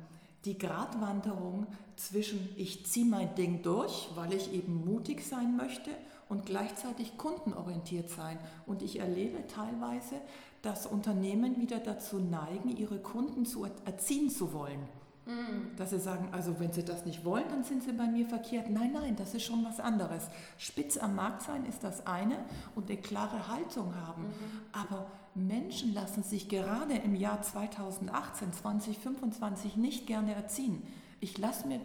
die 0.44 0.56
Gratwanderung 0.56 1.66
zwischen 1.96 2.48
ich 2.56 2.86
ziehe 2.86 3.06
mein 3.06 3.34
Ding 3.34 3.62
durch, 3.62 4.08
weil 4.14 4.32
ich 4.32 4.52
eben 4.52 4.84
mutig 4.84 5.26
sein 5.26 5.56
möchte 5.56 5.90
und 6.28 6.46
gleichzeitig 6.46 7.18
kundenorientiert 7.18 8.08
sein. 8.08 8.38
Und 8.66 8.82
ich 8.82 9.00
erlebe 9.00 9.46
teilweise, 9.46 10.16
dass 10.62 10.86
Unternehmen 10.86 11.60
wieder 11.60 11.78
dazu 11.78 12.18
neigen, 12.18 12.74
ihre 12.76 13.00
Kunden 13.00 13.44
zu 13.44 13.64
erziehen 13.84 14.30
zu 14.30 14.52
wollen. 14.52 14.80
Mhm. 15.26 15.76
Dass 15.76 15.90
sie 15.90 15.98
sagen, 15.98 16.28
also 16.32 16.58
wenn 16.58 16.72
sie 16.72 16.84
das 16.84 17.04
nicht 17.04 17.24
wollen, 17.24 17.44
dann 17.50 17.62
sind 17.64 17.82
sie 17.82 17.92
bei 17.92 18.06
mir 18.06 18.26
verkehrt. 18.26 18.70
Nein, 18.70 18.92
nein, 18.92 19.16
das 19.16 19.34
ist 19.34 19.44
schon 19.44 19.64
was 19.64 19.80
anderes. 19.80 20.28
Spitz 20.58 20.96
am 20.96 21.14
Markt 21.14 21.42
sein 21.42 21.66
ist 21.66 21.84
das 21.84 22.06
eine 22.06 22.36
und 22.74 22.90
eine 22.90 23.00
klare 23.00 23.48
Haltung 23.48 23.94
haben. 23.94 24.22
Mhm. 24.22 24.60
Aber 24.72 25.06
Menschen 25.34 25.94
lassen 25.94 26.22
sich 26.22 26.48
gerade 26.48 26.94
im 26.94 27.14
Jahr 27.14 27.42
2018, 27.42 28.52
2025 28.52 29.76
nicht 29.76 30.06
gerne 30.06 30.34
erziehen. 30.34 30.82
Ich 31.20 31.38
lasse 31.38 31.66
mir 31.68 31.80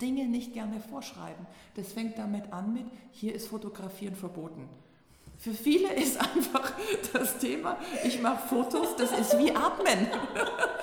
Dinge 0.00 0.26
nicht 0.26 0.52
gerne 0.52 0.80
vorschreiben. 0.80 1.46
Das 1.74 1.92
fängt 1.92 2.18
damit 2.18 2.52
an 2.52 2.72
mit, 2.72 2.84
hier 3.12 3.34
ist 3.34 3.48
Fotografieren 3.48 4.14
verboten. 4.14 4.68
Für 5.38 5.52
viele 5.52 5.92
ist 5.94 6.18
einfach 6.18 6.72
das 7.12 7.38
Thema, 7.38 7.78
ich 8.04 8.20
mache 8.20 8.48
Fotos, 8.48 8.96
das 8.96 9.12
ist 9.12 9.38
wie 9.38 9.54
Atmen. 9.54 10.08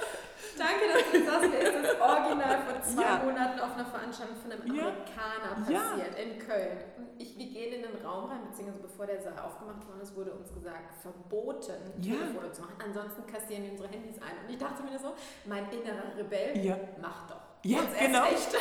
Danke, 0.63 0.83
dass 0.87 1.25
sagst 1.27 1.49
mir, 1.51 1.59
ist 1.59 1.75
das 1.75 1.99
original 1.99 2.57
vor 2.63 2.81
zwei 2.81 3.03
ja. 3.03 3.21
Monaten 3.23 3.59
auf 3.59 3.73
einer 3.75 3.85
Veranstaltung 3.85 4.37
von 4.37 4.51
einem 4.51 4.63
Amerikaner 4.63 5.59
passiert 5.59 6.15
in 6.15 6.39
Köln. 6.39 6.77
Und 6.97 7.07
ich, 7.19 7.37
wir 7.37 7.47
gehen 7.47 7.73
in 7.73 7.81
den 7.83 8.05
Raum 8.05 8.31
rein, 8.31 8.39
beziehungsweise 8.47 8.79
bevor 8.79 9.05
der 9.05 9.19
Saal 9.19 9.39
aufgemacht 9.43 9.85
worden 9.87 9.99
ist, 10.01 10.15
wurde 10.15 10.31
uns 10.31 10.53
gesagt, 10.53 10.95
verboten, 11.01 12.01
Telefone 12.01 12.51
zu 12.51 12.61
machen. 12.61 12.79
Ansonsten 12.79 13.27
kassieren 13.27 13.63
wir 13.63 13.71
unsere 13.71 13.89
Handys 13.89 14.15
ein. 14.23 14.39
Und 14.39 14.47
ich 14.47 14.57
dachte 14.57 14.83
mir 14.83 14.97
so, 14.97 15.11
mein 15.45 15.67
innerer 15.69 16.15
Rebell, 16.15 16.55
mach 17.01 17.27
doch. 17.27 17.43
Ja, 17.63 17.79
genau. 17.99 18.25
Echt. 18.25 18.51
ja, 18.51 18.59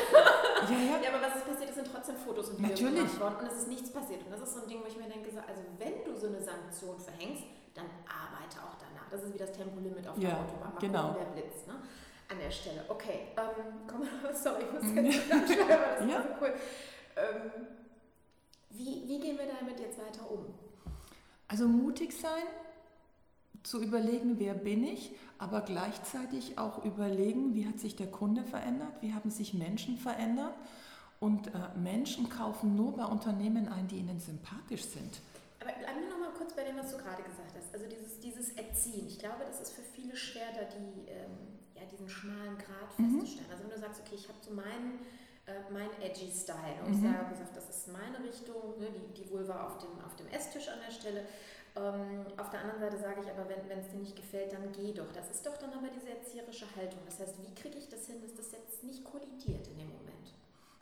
ja. 0.71 1.03
ja, 1.03 1.09
aber 1.11 1.23
was 1.27 1.37
ist 1.37 1.47
passiert? 1.47 1.71
Es 1.71 1.75
sind 1.75 1.89
trotzdem 1.91 2.17
Fotos 2.17 2.51
und 2.51 2.63
Videos 2.63 2.79
gemacht 2.79 3.21
worden 3.21 3.37
und 3.41 3.47
es 3.47 3.59
ist 3.59 3.69
nichts 3.69 3.93
passiert. 3.93 4.23
Und 4.25 4.31
das 4.31 4.43
ist 4.43 4.55
so 4.55 4.63
ein 4.63 4.69
Ding, 4.69 4.79
wo 4.81 4.87
ich 4.87 4.97
mir 4.97 5.11
denke, 5.11 5.31
so, 5.31 5.39
also 5.39 5.63
wenn 5.79 6.05
du 6.05 6.15
so 6.15 6.29
eine 6.29 6.41
Sanktion 6.41 6.99
verhängst, 7.01 7.43
dann 7.75 7.87
arbeite 8.07 8.63
auch 8.63 8.79
danach. 8.79 9.09
Das 9.11 9.23
ist 9.25 9.35
wie 9.35 9.39
das 9.39 9.51
Tempolimit 9.53 10.07
auf 10.07 10.19
der 10.19 10.39
Autobahn. 10.39 10.75
Mal 10.75 10.81
genau. 10.81 11.09
gucken, 11.09 11.27
wer 11.35 11.43
blitzt. 11.43 11.67
Ne? 11.67 11.72
Der 12.43 12.51
Stelle. 12.51 12.85
Okay, 12.89 13.29
ähm, 13.37 13.73
komm 13.87 14.01
mal, 14.01 14.35
sorry, 14.35 14.65
ich 14.65 14.73
muss 14.73 14.95
jetzt 14.95 15.29
ganz 15.29 15.53
schnell, 15.53 15.73
aber 15.73 15.99
das 15.99 16.09
ja. 16.09 16.15
war 16.15 16.23
so 16.23 16.29
cool. 16.41 16.55
Ähm, 17.17 17.67
wie, 18.71 19.03
wie 19.07 19.21
gehen 19.21 19.39
wir 19.39 19.47
damit 19.47 19.79
jetzt 19.79 19.99
weiter 19.99 20.29
um? 20.31 20.47
Also 21.47 21.69
mutig 21.69 22.19
sein, 22.19 22.43
zu 23.63 23.81
überlegen, 23.81 24.39
wer 24.39 24.55
bin 24.55 24.83
ich, 24.83 25.13
aber 25.39 25.61
gleichzeitig 25.61 26.59
auch 26.59 26.85
überlegen, 26.85 27.55
wie 27.55 27.67
hat 27.67 27.79
sich 27.79 27.95
der 27.95 28.11
Kunde 28.11 28.43
verändert, 28.43 28.95
wie 29.01 29.15
haben 29.15 29.31
sich 29.31 29.55
Menschen 29.55 29.99
verändert. 29.99 30.55
Und 31.21 31.49
äh, 31.49 31.51
Menschen 31.77 32.29
kaufen 32.29 32.75
nur 32.75 32.97
bei 32.97 33.05
Unternehmen 33.05 33.69
ein, 33.69 33.87
die 33.87 33.99
ihnen 33.99 34.19
sympathisch 34.19 34.83
sind. 34.83 35.21
Aber 35.61 35.71
bleiben 35.73 36.01
wir 36.01 36.11
noch 36.11 36.19
mal 36.19 36.33
kurz 36.37 36.53
bei 36.55 36.65
dem, 36.65 36.77
was 36.77 36.91
du 36.91 36.97
gerade 36.97 37.23
gesagt 37.23 37.53
hast. 37.57 37.73
Also 37.73 37.87
dieses, 37.87 38.19
dieses 38.19 38.51
Erziehen. 38.57 39.07
Ich 39.07 39.21
glaube, 39.21 39.45
das 39.47 39.61
ist 39.61 39.73
für 39.73 39.83
viele 39.83 40.17
schwer, 40.17 40.49
da 40.53 40.65
die, 40.65 41.09
ähm, 41.09 41.52
ja, 41.83 41.91
diesen 41.91 42.09
schmalen 42.09 42.57
Grad 42.57 42.97
mhm. 42.97 43.19
festzustellen. 43.19 43.51
Also 43.51 43.65
wenn 43.65 43.71
du 43.71 43.79
sagst, 43.79 44.01
okay, 44.07 44.15
ich 44.15 44.29
habe 44.29 44.39
so 44.41 44.55
meinen 44.55 45.03
äh, 45.47 45.67
mein 45.73 45.91
edgy 46.01 46.31
Style 46.31 46.79
und 46.87 46.95
mhm. 46.95 46.95
ich 46.95 47.03
sage, 47.03 47.31
gesagt, 47.35 47.57
das 47.57 47.69
ist 47.69 47.91
meine 47.91 48.23
Richtung, 48.23 48.79
ne, 48.79 48.87
die, 48.95 49.23
die 49.23 49.31
Vulva 49.31 49.67
auf 49.67 49.79
dem, 49.79 49.91
auf 50.07 50.15
dem 50.15 50.29
Esstisch 50.29 50.69
an 50.69 50.79
der 50.87 50.93
Stelle 50.95 51.27
ähm, 51.75 52.27
auf 52.37 52.51
der 52.51 52.61
anderen 52.61 52.81
Seite 52.81 52.99
sage 52.99 53.23
ich 53.23 53.31
aber, 53.31 53.49
wenn 53.49 53.79
es 53.79 53.89
dir 53.89 53.99
nicht 53.99 54.15
gefällt, 54.15 54.53
dann 54.53 54.71
geh 54.73 54.93
doch. 54.93 55.11
Das 55.15 55.31
ist 55.31 55.47
doch 55.47 55.57
dann 55.57 55.73
aber 55.73 55.89
diese 55.89 56.11
erzieherische 56.11 56.67
Haltung. 56.77 57.01
Das 57.07 57.19
heißt, 57.19 57.37
wie 57.41 57.55
kriege 57.55 57.79
ich 57.79 57.89
das 57.89 58.07
hin, 58.07 58.17
dass 58.21 58.35
das 58.35 58.53
jetzt 58.53 58.85
nicht 58.85 59.03
kollidiert 59.05 59.67
in 59.69 59.79
dem 59.79 59.89
Moment? 59.89 60.35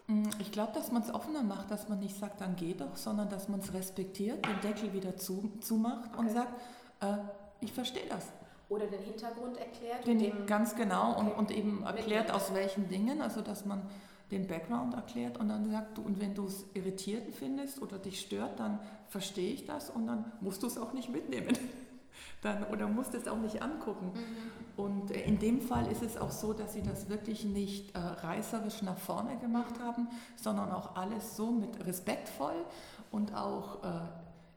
Mm, 0.09 0.41
ich 0.41 0.51
glaube, 0.51 0.73
dass 0.73 0.91
man 0.91 1.03
es 1.03 1.15
offener 1.15 1.45
macht, 1.45 1.71
dass 1.71 1.89
man 1.89 2.01
nicht 2.01 2.17
sagt, 2.17 2.41
dann 2.41 2.57
geh 2.57 2.75
doch, 2.75 2.97
sondern 2.97 3.29
dass 3.29 3.49
man 3.49 3.61
es 3.61 3.73
respektiert, 3.73 4.45
den 4.45 4.61
Deckel 4.63 4.93
wieder 4.93 5.17
zu, 5.17 5.53
zumacht 5.61 6.11
okay. 6.13 6.19
und 6.19 6.31
sagt, 6.31 6.61
äh, 7.01 7.19
ich 7.61 7.73
verstehe 7.73 8.09
das. 8.09 8.27
Oder 8.71 8.87
den 8.87 9.03
Hintergrund 9.03 9.59
erklärt. 9.59 10.07
Den, 10.07 10.47
ganz 10.47 10.75
genau 10.75 11.13
okay. 11.13 11.21
und, 11.21 11.33
und 11.33 11.51
eben 11.51 11.83
erklärt, 11.83 12.31
aus 12.31 12.55
welchen 12.55 12.89
Dingen, 12.89 13.21
also 13.21 13.43
dass 13.43 13.67
man 13.67 13.83
den 14.31 14.47
Background 14.47 14.95
erklärt 14.95 15.39
und 15.39 15.49
dann 15.49 15.71
sagt 15.71 15.99
du, 15.99 16.03
und 16.03 16.21
wenn 16.21 16.35
du 16.35 16.47
es 16.47 16.65
irritierend 16.75 17.35
findest 17.35 17.83
oder 17.83 17.99
dich 17.99 18.21
stört, 18.21 18.61
dann 18.61 18.79
verstehe 19.09 19.53
ich 19.53 19.67
das 19.67 19.91
und 19.91 20.07
dann 20.07 20.33
musst 20.41 20.63
du 20.63 20.69
es 20.69 20.79
auch 20.79 20.93
nicht 20.93 21.11
mitnehmen. 21.11 21.59
dann, 22.43 22.65
oder 22.65 22.87
musst 22.87 23.15
es 23.15 23.29
auch 23.29 23.39
nicht 23.39 23.63
angucken. 23.63 24.13
Mhm. 24.15 24.85
Und 24.85 25.11
äh, 25.11 25.23
in 25.23 25.39
dem 25.39 25.61
Fall 25.61 25.91
ist 25.91 26.03
es 26.03 26.17
auch 26.17 26.31
so, 26.31 26.53
dass 26.53 26.73
sie 26.73 26.83
das 26.83 27.09
wirklich 27.09 27.45
nicht 27.45 27.95
äh, 27.95 27.99
reißerisch 27.99 28.83
nach 28.83 28.99
vorne 28.99 29.37
gemacht 29.39 29.81
haben, 29.81 30.09
sondern 30.37 30.71
auch 30.71 30.97
alles 30.97 31.37
so 31.37 31.51
mit 31.51 31.85
respektvoll 31.87 32.65
und 33.11 33.35
auch 33.35 33.83
äh, 33.83 33.89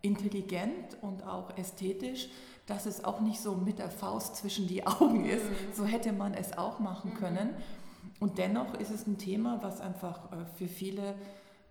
intelligent 0.02 0.98
und 1.02 1.26
auch 1.26 1.58
ästhetisch, 1.58 2.30
dass 2.66 2.86
es 2.86 3.04
auch 3.04 3.20
nicht 3.20 3.42
so 3.42 3.56
mit 3.56 3.80
der 3.80 3.90
Faust 3.90 4.38
zwischen 4.38 4.68
die 4.68 4.86
Augen 4.88 5.26
ist. 5.26 5.44
Mhm. 5.44 5.74
So 5.74 5.86
hätte 5.86 6.14
man 6.14 6.34
es 6.34 6.58
auch 6.58 6.80
machen 6.80 7.12
mhm. 7.12 7.18
können. 7.18 7.50
Und 8.20 8.38
dennoch 8.38 8.74
ist 8.76 8.92
es 8.92 9.08
ein 9.08 9.18
Thema, 9.18 9.60
was 9.62 9.82
einfach 9.82 10.32
äh, 10.32 10.46
für 10.56 10.68
viele 10.68 11.16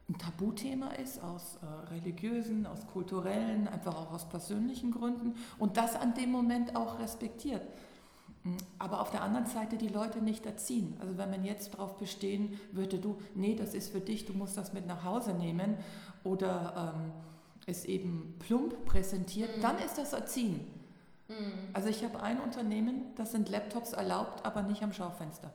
ein 0.09 0.19
Tabuthema 0.19 0.89
ist, 0.93 1.23
aus 1.23 1.59
äh, 1.63 1.93
religiösen, 1.93 2.67
aus 2.67 2.87
kulturellen, 2.87 3.69
einfach 3.69 3.95
auch 3.97 4.13
aus 4.13 4.29
persönlichen 4.29 4.91
Gründen 4.91 5.37
und 5.59 5.77
das 5.77 5.95
an 5.97 6.15
dem 6.15 6.31
Moment 6.31 6.77
auch 6.77 6.99
respektiert. 6.99 7.63
Hm, 8.43 8.57
aber 8.79 9.01
auf 9.01 9.11
der 9.11 9.23
anderen 9.23 9.47
Seite 9.47 9.77
die 9.77 9.89
Leute 9.89 10.21
nicht 10.21 10.45
erziehen. 10.45 10.97
Also 11.01 11.17
wenn 11.17 11.31
man 11.31 11.45
jetzt 11.45 11.75
darauf 11.75 11.97
bestehen 11.97 12.59
würde, 12.73 12.99
du, 12.99 13.17
nee, 13.35 13.55
das 13.55 13.75
ist 13.75 13.93
für 13.93 14.01
dich, 14.01 14.27
du 14.27 14.33
musst 14.33 14.57
das 14.57 14.73
mit 14.73 14.87
nach 14.87 15.05
Hause 15.05 15.33
nehmen 15.33 15.77
oder 16.25 16.95
ähm, 16.97 17.13
es 17.67 17.85
eben 17.85 18.35
plump 18.41 18.85
präsentiert, 18.85 19.57
mhm. 19.57 19.63
dann 19.63 19.79
ist 19.79 19.97
das 19.97 20.13
Erziehen. 20.13 20.61
Mhm. 21.39 21.71
Also 21.73 21.89
ich 21.89 22.05
habe 22.05 22.21
ein 22.23 22.41
Unternehmen, 22.41 23.15
das 23.17 23.33
sind 23.33 23.49
Laptops 23.49 23.93
erlaubt, 23.93 24.45
aber 24.45 24.63
nicht 24.63 24.83
am 24.83 24.93
Schaufenster. 24.93 25.53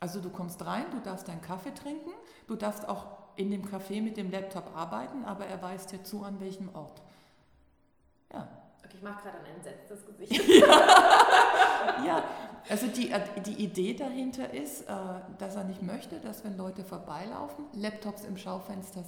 Also 0.00 0.20
du 0.20 0.30
kommst 0.30 0.64
rein, 0.64 0.86
du 0.92 1.00
darfst 1.00 1.26
deinen 1.28 1.40
Kaffee 1.40 1.74
trinken, 1.74 2.10
du 2.46 2.54
darfst 2.54 2.88
auch 2.88 3.06
in 3.36 3.50
dem 3.50 3.64
Café 3.64 4.02
mit 4.02 4.16
dem 4.16 4.30
Laptop 4.30 4.76
arbeiten, 4.76 5.24
aber 5.24 5.46
er 5.46 5.60
weist 5.62 5.92
dir 5.92 6.02
zu, 6.02 6.24
an 6.24 6.40
welchem 6.40 6.74
Ort. 6.74 7.02
Ja. 8.32 8.48
Okay, 8.84 8.96
ich 8.96 9.02
mache 9.02 9.22
gerade 9.22 9.38
ein 9.38 9.56
entsetztes 9.56 10.06
Gesicht. 10.06 10.48
ja. 10.60 12.04
ja, 12.04 12.24
also 12.68 12.86
die, 12.86 13.12
die 13.44 13.64
Idee 13.64 13.94
dahinter 13.94 14.52
ist, 14.52 14.82
äh, 14.82 14.94
dass 15.38 15.56
er 15.56 15.64
nicht 15.64 15.82
möchte, 15.82 16.20
dass 16.20 16.44
wenn 16.44 16.56
Leute 16.56 16.84
vorbeilaufen, 16.84 17.66
Laptops 17.74 18.24
im 18.24 18.36
Schaufenster 18.36 19.04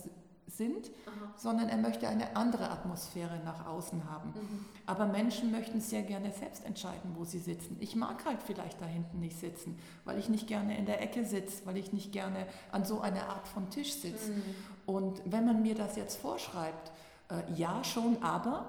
sind, 0.51 0.91
Aha. 1.07 1.33
sondern 1.37 1.69
er 1.69 1.77
möchte 1.77 2.09
eine 2.09 2.37
andere 2.37 2.71
Atmosphäre 2.71 3.41
nach 3.45 3.67
außen 3.67 4.11
haben. 4.11 4.31
Mhm. 4.31 4.65
Aber 4.87 5.07
Menschen 5.07 5.51
möchten 5.51 5.81
sehr 5.81 6.03
gerne 6.03 6.33
selbst 6.33 6.65
entscheiden, 6.65 7.15
wo 7.17 7.25
sie 7.25 7.39
sitzen. 7.39 7.77
Ich 7.81 7.97
mag 7.97 8.25
halt 8.25 8.43
vielleicht 8.43 8.81
da 8.81 8.87
hinten 8.87 9.21
nicht 9.21 9.39
sitzen, 9.39 9.79
weil 10.05 10.19
ich 10.19 10.29
nicht 10.29 10.47
gerne 10.47 10.77
in 10.77 10.87
der 10.87 11.01
Ecke 11.01 11.25
sitze, 11.25 11.65
weil 11.67 11.77
ich 11.77 11.93
nicht 11.93 12.13
gerne 12.13 12.47
an 12.73 12.85
so 12.85 13.01
einer 13.01 13.29
Art 13.29 13.47
von 13.47 13.71
Tisch 13.71 13.93
sitze. 13.93 14.33
Mhm. 14.33 14.43
Und 14.87 15.23
wenn 15.25 15.47
man 15.47 15.63
mir 15.63 15.75
das 15.75 15.97
jetzt 15.97 16.17
vorschreibt, 16.21 16.91
äh, 17.31 17.53
ja 17.55 17.85
schon, 17.85 18.23
aber, 18.23 18.67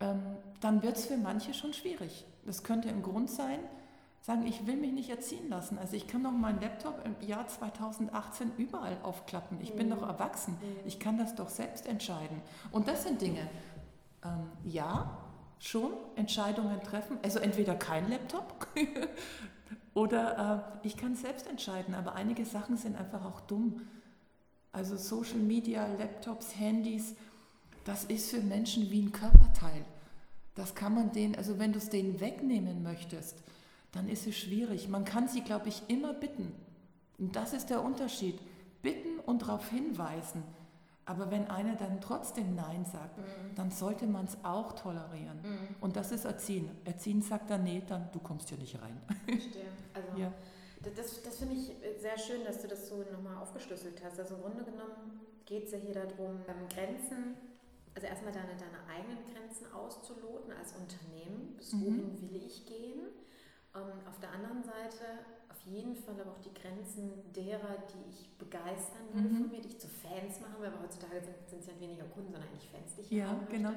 ähm, 0.00 0.22
dann 0.60 0.82
wird 0.82 0.96
es 0.96 1.06
für 1.06 1.16
manche 1.16 1.54
schon 1.54 1.72
schwierig. 1.74 2.24
Das 2.46 2.62
könnte 2.62 2.88
ein 2.88 3.02
Grund 3.02 3.30
sein, 3.30 3.58
sagen, 4.24 4.46
ich 4.46 4.66
will 4.66 4.76
mich 4.76 4.92
nicht 4.92 5.10
erziehen 5.10 5.50
lassen. 5.50 5.76
Also 5.76 5.96
ich 5.96 6.06
kann 6.06 6.24
doch 6.24 6.32
meinen 6.32 6.58
Laptop 6.58 7.04
im 7.04 7.14
Jahr 7.28 7.46
2018 7.46 8.52
überall 8.56 8.96
aufklappen. 9.02 9.60
Ich 9.60 9.74
bin 9.74 9.90
doch 9.90 10.00
mhm. 10.00 10.08
erwachsen. 10.08 10.54
Mhm. 10.54 10.86
Ich 10.86 10.98
kann 10.98 11.18
das 11.18 11.34
doch 11.34 11.50
selbst 11.50 11.86
entscheiden. 11.86 12.40
Und 12.72 12.88
das 12.88 13.02
sind 13.02 13.20
Dinge, 13.20 13.46
ähm, 14.24 14.50
ja, 14.64 15.18
schon 15.58 15.92
Entscheidungen 16.16 16.82
treffen. 16.82 17.18
Also 17.22 17.38
entweder 17.38 17.74
kein 17.74 18.08
Laptop 18.08 18.66
oder 19.94 20.72
äh, 20.82 20.86
ich 20.86 20.96
kann 20.96 21.16
selbst 21.16 21.46
entscheiden. 21.46 21.94
Aber 21.94 22.14
einige 22.14 22.46
Sachen 22.46 22.78
sind 22.78 22.96
einfach 22.96 23.26
auch 23.26 23.42
dumm. 23.42 23.82
Also 24.72 24.96
Social 24.96 25.38
Media, 25.38 25.86
Laptops, 25.98 26.58
Handys, 26.58 27.14
das 27.84 28.04
ist 28.04 28.30
für 28.30 28.40
Menschen 28.40 28.90
wie 28.90 29.02
ein 29.02 29.12
Körperteil. 29.12 29.84
Das 30.54 30.74
kann 30.74 30.94
man 30.94 31.12
denen, 31.12 31.34
also 31.34 31.58
wenn 31.58 31.72
du 31.72 31.78
es 31.78 31.90
denen 31.90 32.20
wegnehmen 32.20 32.82
möchtest, 32.82 33.42
dann 33.94 34.08
ist 34.08 34.26
es 34.26 34.36
schwierig. 34.36 34.88
Man 34.88 35.04
kann 35.04 35.28
sie, 35.28 35.42
glaube 35.42 35.68
ich, 35.68 35.82
immer 35.88 36.12
bitten. 36.12 36.52
Und 37.18 37.36
das 37.36 37.52
ist 37.52 37.70
der 37.70 37.82
Unterschied. 37.82 38.38
Bitten 38.82 39.20
und 39.20 39.42
darauf 39.42 39.68
hinweisen. 39.70 40.42
Aber 41.06 41.30
wenn 41.30 41.48
einer 41.48 41.76
dann 41.76 42.00
trotzdem 42.00 42.54
Nein 42.54 42.84
sagt, 42.86 43.18
mhm. 43.18 43.54
dann 43.56 43.70
sollte 43.70 44.06
man 44.06 44.24
es 44.24 44.36
auch 44.42 44.72
tolerieren. 44.72 45.38
Mhm. 45.42 45.76
Und 45.80 45.96
das 45.96 46.12
ist 46.12 46.24
Erziehen. 46.24 46.70
Erziehen 46.84 47.22
sagt 47.22 47.50
dann, 47.50 47.64
nee, 47.64 47.82
dann 47.86 48.10
du 48.12 48.18
kommst 48.20 48.48
hier 48.48 48.58
nicht 48.58 48.80
rein. 48.80 49.00
Verstehe. 49.26 49.66
Also 49.92 50.18
ja. 50.18 50.32
das, 50.96 51.22
das 51.22 51.36
finde 51.36 51.54
ich 51.54 51.72
sehr 52.00 52.18
schön, 52.18 52.42
dass 52.44 52.60
du 52.60 52.68
das 52.68 52.88
so 52.88 53.04
nochmal 53.12 53.36
aufgeschlüsselt 53.36 54.02
hast. 54.04 54.18
Also 54.18 54.34
im 54.36 54.40
Grunde 54.40 54.64
genommen 54.64 55.20
geht 55.44 55.64
es 55.64 55.72
ja 55.72 55.78
hier 55.78 55.94
darum, 55.94 56.40
ähm, 56.48 56.68
Grenzen, 56.68 57.36
also 57.94 58.06
erstmal 58.06 58.32
deine, 58.32 58.56
deine 58.56 58.80
eigenen 58.88 59.18
Grenzen 59.30 59.66
auszuloten 59.72 60.52
als 60.58 60.72
Unternehmen. 60.72 61.54
Bis 61.58 61.74
mhm. 61.74 61.82
wohin 61.82 62.30
will 62.30 62.42
ich 62.46 62.64
gehen? 62.66 63.00
Ähm, 63.74 64.06
auf 64.08 64.18
der 64.20 64.30
anderen 64.30 64.62
Seite 64.62 65.26
auf 65.50 65.60
jeden 65.66 65.96
Fall 65.96 66.14
aber 66.20 66.30
auch 66.32 66.40
die 66.40 66.54
Grenzen 66.54 67.10
derer, 67.34 67.82
die 67.90 68.10
ich 68.10 68.38
begeistern 68.38 69.02
will 69.12 69.22
mhm. 69.22 69.36
von 69.36 69.50
mir, 69.50 69.60
die 69.60 69.68
ich 69.68 69.80
zu 69.80 69.88
Fans 69.88 70.40
machen 70.40 70.60
will. 70.60 70.68
Aber 70.68 70.82
heutzutage 70.82 71.20
sind 71.46 71.60
es 71.60 71.66
ja 71.66 71.80
weniger 71.80 72.04
Kunden, 72.04 72.32
sondern 72.32 72.48
eigentlich 72.50 72.68
Fans, 72.68 72.94
die 72.94 73.02
ich 73.02 73.10
ja, 73.10 73.34
genau. 73.50 73.72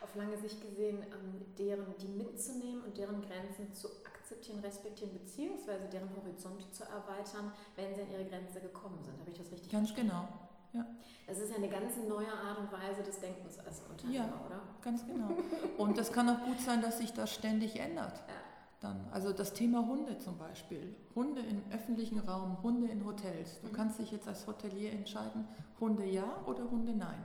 Auf 0.00 0.14
lange 0.14 0.36
Sicht 0.38 0.60
gesehen, 0.60 1.02
ähm, 1.02 1.42
deren, 1.58 1.94
die 2.00 2.08
mitzunehmen 2.08 2.84
und 2.84 2.96
deren 2.96 3.20
Grenzen 3.22 3.72
zu 3.72 3.88
akzeptieren, 4.04 4.60
respektieren, 4.60 5.12
beziehungsweise 5.12 5.88
deren 5.88 6.14
Horizont 6.14 6.62
zu 6.72 6.84
erweitern, 6.84 7.52
wenn 7.76 7.94
sie 7.94 8.02
an 8.02 8.10
ihre 8.10 8.24
Grenze 8.24 8.60
gekommen 8.60 9.02
sind. 9.02 9.18
Habe 9.18 9.30
ich 9.30 9.38
das 9.38 9.50
richtig 9.50 9.70
Ganz 9.70 9.94
genau. 9.94 10.28
Ja. 10.72 10.86
Das 11.26 11.38
ist 11.38 11.50
ja 11.50 11.56
eine 11.56 11.68
ganz 11.68 11.96
neue 12.08 12.32
Art 12.32 12.58
und 12.58 12.70
Weise 12.70 13.02
des 13.02 13.18
Denkens 13.18 13.58
als 13.58 13.82
Unternehmer, 13.88 14.26
ja, 14.26 14.46
oder? 14.46 14.60
Ganz 14.82 15.04
genau. 15.04 15.30
Und 15.78 15.98
es 15.98 16.12
kann 16.12 16.28
auch 16.28 16.44
gut 16.44 16.60
sein, 16.60 16.80
dass 16.80 16.98
sich 16.98 17.12
das 17.12 17.34
ständig 17.34 17.78
ändert. 17.80 18.18
Ja. 18.28 18.34
Dann, 18.80 18.96
also 19.12 19.32
das 19.32 19.52
Thema 19.52 19.86
Hunde 19.86 20.18
zum 20.18 20.38
Beispiel. 20.38 20.94
Hunde 21.14 21.42
im 21.42 21.62
öffentlichen 21.70 22.18
Raum, 22.18 22.62
Hunde 22.62 22.88
in 22.88 23.04
Hotels. 23.04 23.60
Du 23.60 23.68
mhm. 23.68 23.72
kannst 23.72 23.98
dich 23.98 24.10
jetzt 24.10 24.26
als 24.26 24.46
Hotelier 24.46 24.92
entscheiden, 24.92 25.46
Hunde 25.78 26.06
ja 26.06 26.24
oder 26.46 26.68
Hunde 26.70 26.94
nein. 26.94 27.22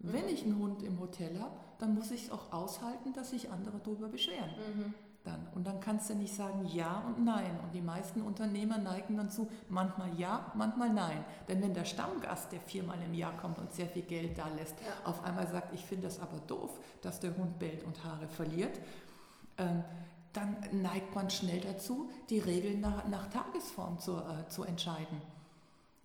Mhm. 0.00 0.12
Wenn 0.12 0.28
ich 0.28 0.44
einen 0.44 0.58
Hund 0.58 0.82
im 0.82 1.00
Hotel 1.00 1.40
habe, 1.40 1.56
dann 1.78 1.94
muss 1.94 2.10
ich 2.10 2.24
es 2.24 2.30
auch 2.30 2.52
aushalten, 2.52 3.14
dass 3.14 3.30
sich 3.30 3.50
andere 3.50 3.78
darüber 3.78 4.08
beschweren. 4.08 4.50
Mhm. 4.50 4.94
Dann. 5.24 5.46
Und 5.54 5.66
dann 5.66 5.78
kannst 5.80 6.10
du 6.10 6.14
nicht 6.14 6.34
sagen 6.34 6.66
ja 6.66 7.04
und 7.06 7.24
nein. 7.24 7.58
Und 7.62 7.72
die 7.72 7.80
meisten 7.80 8.20
Unternehmer 8.20 8.76
neigen 8.76 9.16
dann 9.16 9.30
zu, 9.30 9.48
manchmal 9.68 10.12
ja, 10.18 10.52
manchmal 10.56 10.90
nein. 10.90 11.24
Denn 11.48 11.62
wenn 11.62 11.72
der 11.72 11.84
Stammgast, 11.84 12.52
der 12.52 12.60
viermal 12.60 13.00
im 13.02 13.14
Jahr 13.14 13.36
kommt 13.36 13.58
und 13.58 13.72
sehr 13.72 13.86
viel 13.86 14.02
Geld 14.02 14.36
da 14.36 14.48
lässt, 14.48 14.74
ja. 14.80 15.08
auf 15.08 15.24
einmal 15.24 15.46
sagt, 15.46 15.72
ich 15.72 15.84
finde 15.84 16.08
das 16.08 16.20
aber 16.20 16.38
doof, 16.48 16.78
dass 17.00 17.20
der 17.20 17.36
Hund 17.36 17.58
bellt 17.60 17.84
und 17.84 18.02
Haare 18.04 18.26
verliert, 18.26 18.80
ähm, 19.58 19.84
dann 20.32 20.56
neigt 20.72 21.14
man 21.14 21.30
schnell 21.30 21.60
dazu, 21.60 22.10
die 22.30 22.38
Regeln 22.38 22.80
nach, 22.80 23.06
nach 23.08 23.28
Tagesform 23.28 23.98
zu, 23.98 24.16
äh, 24.16 24.48
zu 24.48 24.64
entscheiden. 24.64 25.20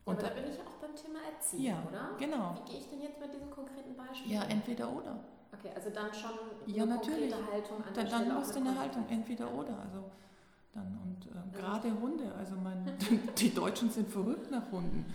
Und 0.06 0.22
ja, 0.22 0.28
aber 0.28 0.36
da 0.36 0.42
bin 0.42 0.52
ich 0.52 0.60
auch 0.60 0.78
beim 0.82 0.96
Thema 0.96 1.20
Erziehung, 1.34 1.64
ja, 1.64 1.84
oder? 1.88 2.10
Genau. 2.18 2.56
Wie 2.66 2.72
gehe 2.72 2.80
ich 2.80 2.90
denn 2.90 3.02
jetzt 3.02 3.20
mit 3.20 3.34
diesem 3.34 3.50
konkreten 3.50 3.96
Beispiel? 3.96 4.32
Ja, 4.32 4.44
entweder 4.44 4.90
oder. 4.90 5.20
Okay, 5.54 5.70
also 5.76 5.90
dann 5.90 6.14
schon 6.14 6.32
ja, 6.66 6.84
eine 6.84 6.96
natürlich. 6.96 7.32
konkrete 7.32 7.52
Haltung 7.52 7.78
an 7.84 7.94
dann, 7.94 8.10
dann 8.10 8.36
musst 8.36 8.56
du 8.56 8.60
eine 8.60 8.80
Haltung, 8.80 9.06
entweder 9.10 9.54
oder. 9.54 9.80
Also 9.80 10.04
dann 10.74 11.00
und 11.04 11.26
äh, 11.26 11.58
gerade 11.58 12.00
Hunde, 12.00 12.34
also 12.36 12.56
mein, 12.56 12.86
die 13.38 13.54
Deutschen 13.54 13.90
sind 13.90 14.10
verrückt 14.10 14.52
nach 14.52 14.72
Hunden. 14.72 15.06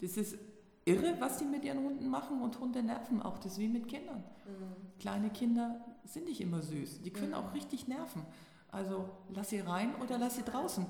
Das 0.00 0.16
ist 0.16 0.36
irre, 0.84 1.16
was 1.20 1.38
die 1.38 1.44
mit 1.44 1.64
ihren 1.64 1.84
Hunden 1.84 2.08
machen 2.08 2.42
und 2.42 2.58
Hunde 2.60 2.82
nerven 2.82 3.22
auch. 3.22 3.38
Das 3.38 3.52
ist 3.52 3.58
wie 3.58 3.68
mit 3.68 3.88
Kindern. 3.88 4.24
Mhm. 4.46 4.98
Kleine 4.98 5.30
Kinder 5.30 5.84
sind 6.04 6.26
nicht 6.26 6.40
immer 6.40 6.62
süß. 6.62 7.02
Die 7.02 7.10
können 7.10 7.30
mhm. 7.30 7.36
auch 7.36 7.54
richtig 7.54 7.88
nerven. 7.88 8.22
Also 8.70 9.08
lass 9.34 9.50
sie 9.50 9.60
rein 9.60 9.94
oder 10.02 10.18
lass 10.18 10.36
sie 10.36 10.42
draußen. 10.42 10.86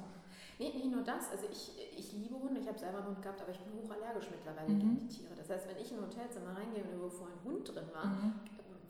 Nee, 0.58 0.72
nicht 0.72 0.90
nur 0.90 1.02
das. 1.02 1.30
Also 1.30 1.46
ich, 1.50 1.72
ich 1.98 2.12
liebe 2.12 2.38
Hunde, 2.38 2.60
ich 2.60 2.68
habe 2.68 2.78
selber 2.78 2.98
einen 2.98 3.08
Hund 3.08 3.22
gehabt, 3.22 3.40
aber 3.40 3.50
ich 3.50 3.58
bin 3.58 3.72
hochallergisch 3.82 4.28
mittlerweile 4.30 4.68
mhm. 4.68 4.78
gegen 4.78 4.96
die 4.96 5.08
Tiere. 5.08 5.34
Das 5.36 5.50
heißt, 5.50 5.68
wenn 5.68 5.76
ich 5.76 5.90
in 5.90 5.98
ein 5.98 6.04
Hotelzimmer 6.04 6.56
reingehe 6.56 6.84
und 6.84 7.02
wo 7.02 7.08
vorher 7.08 7.36
ein 7.36 7.44
Hund 7.44 7.68
drin 7.68 7.86
war, 7.92 8.06
mhm 8.06 8.32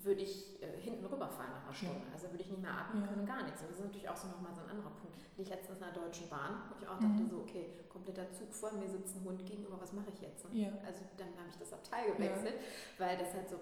würde 0.05 0.23
ich 0.23 0.63
äh, 0.63 0.81
hinten 0.81 1.05
rüberfallen 1.05 1.53
nach 1.53 1.65
einer 1.65 1.75
Stunde. 1.75 2.03
Ja. 2.07 2.13
Also 2.13 2.31
würde 2.31 2.43
ich 2.43 2.51
nicht 2.51 2.63
mehr 2.63 2.73
atmen 2.73 3.03
ja. 3.03 3.09
können, 3.09 3.27
gar 3.27 3.43
nichts. 3.45 3.63
Und 3.63 3.71
das 3.71 3.79
ist 3.79 3.85
natürlich 3.85 4.09
auch 4.09 4.17
so 4.17 4.29
nochmal 4.29 4.53
so 4.55 4.61
ein 4.61 4.71
anderer 4.71 4.91
Punkt. 4.91 5.17
Ich 5.37 5.49
letztens 5.49 5.79
in 5.79 5.85
der 5.85 5.95
Deutschen 5.95 6.29
Bahn, 6.29 6.63
wo 6.69 6.75
ich 6.79 6.87
auch 6.87 6.99
dachte, 6.99 7.23
mhm. 7.23 7.29
so, 7.29 7.39
okay, 7.39 7.73
kompletter 7.89 8.31
Zug 8.33 8.53
vor 8.53 8.73
mir 8.73 8.89
sitzt 8.89 9.17
ein 9.17 9.25
Hund 9.25 9.45
gegenüber, 9.45 9.81
was 9.81 9.93
mache 9.93 10.11
ich 10.13 10.21
jetzt? 10.21 10.49
Ne? 10.53 10.63
Ja. 10.63 10.69
Also 10.87 11.01
dann 11.17 11.29
habe 11.39 11.49
ich 11.51 11.57
das 11.57 11.73
Abteil 11.73 12.13
gewechselt, 12.13 12.55
weil 12.99 13.17
das 13.17 13.35
halt 13.35 13.49
so, 13.49 13.57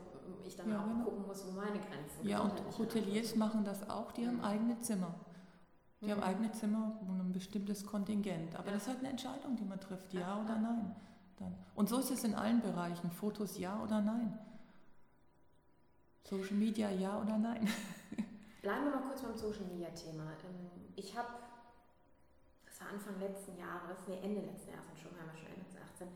ich 0.45 0.57
dann 0.57 0.75
auch 0.77 0.85
genau. 0.85 1.05
gucken 1.05 1.27
muss, 1.27 1.47
wo 1.47 1.53
meine 1.53 1.79
Grenzen 1.79 2.23
sind. 2.23 2.29
Ja, 2.29 2.41
und 2.41 2.79
Hoteliers 2.79 3.37
machen 3.37 3.65
das 3.65 3.89
auch, 3.89 4.13
die 4.13 4.27
haben 4.27 4.39
mhm. 4.39 4.45
eigene 4.45 4.81
Zimmer. 4.81 5.15
Die 6.01 6.07
mhm. 6.07 6.11
haben 6.13 6.23
eigene 6.23 6.53
Zimmer 6.53 6.99
und 7.07 7.21
ein 7.21 7.33
bestimmtes 7.33 7.87
Kontingent. 7.87 8.57
Aber 8.57 8.71
das 8.71 8.83
ist 8.83 8.89
halt 8.89 8.99
eine 9.01 9.11
Entscheidung, 9.11 9.57
die 9.57 9.65
man 9.65 9.81
trifft, 9.81 10.13
ja 10.13 10.41
oder 10.43 10.59
nein. 10.59 10.97
Dann. 11.37 11.55
Und 11.75 11.89
so 11.89 11.99
ist 11.99 12.11
es 12.11 12.25
in 12.25 12.35
allen 12.35 12.61
Bereichen. 12.61 13.11
Fotos 13.11 13.59
ja 13.59 13.83
oder 13.83 14.01
nein. 14.01 14.39
Social 16.25 16.57
Media 16.57 16.91
ja 16.91 17.21
oder 17.21 17.39
nein? 17.39 17.69
Bleiben 18.63 18.85
wir 18.85 18.91
mal 18.91 19.03
kurz 19.09 19.23
beim 19.23 19.37
Social 19.37 19.65
Media 19.65 19.91
Thema. 19.91 20.33
Ähm, 20.45 20.71
ich 20.97 21.17
habe, 21.17 21.29
das 22.65 22.81
war 22.81 22.89
Anfang 22.89 23.19
letzten 23.19 23.57
Jahres, 23.57 23.99
nee, 24.07 24.21
Ende 24.23 24.41
letzten 24.43 24.71
Jahres, 24.71 25.01
schon, 25.01 25.13
haben 25.19 25.31
wir 25.33 25.39
schon 25.39 25.53
Ende 25.53 25.67
2018, 25.69 26.09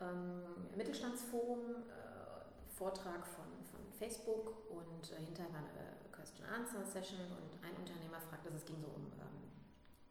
ähm, 0.00 0.76
Mittelstandsforum, 0.76 1.84
äh, 1.88 2.72
Vortrag 2.72 3.26
von, 3.26 3.44
von 3.68 3.80
Facebook 3.92 4.70
und 4.70 5.12
äh, 5.12 5.20
hinterher 5.20 5.52
war 5.52 5.60
eine 5.60 6.08
Question 6.10 6.46
Answer 6.48 6.84
Session 6.84 7.20
und 7.36 7.52
ein 7.60 7.76
Unternehmer 7.76 8.20
fragte, 8.20 8.48
es 8.56 8.64
ging 8.64 8.80
so 8.80 8.88
um 8.88 9.12
ähm, 9.20 9.52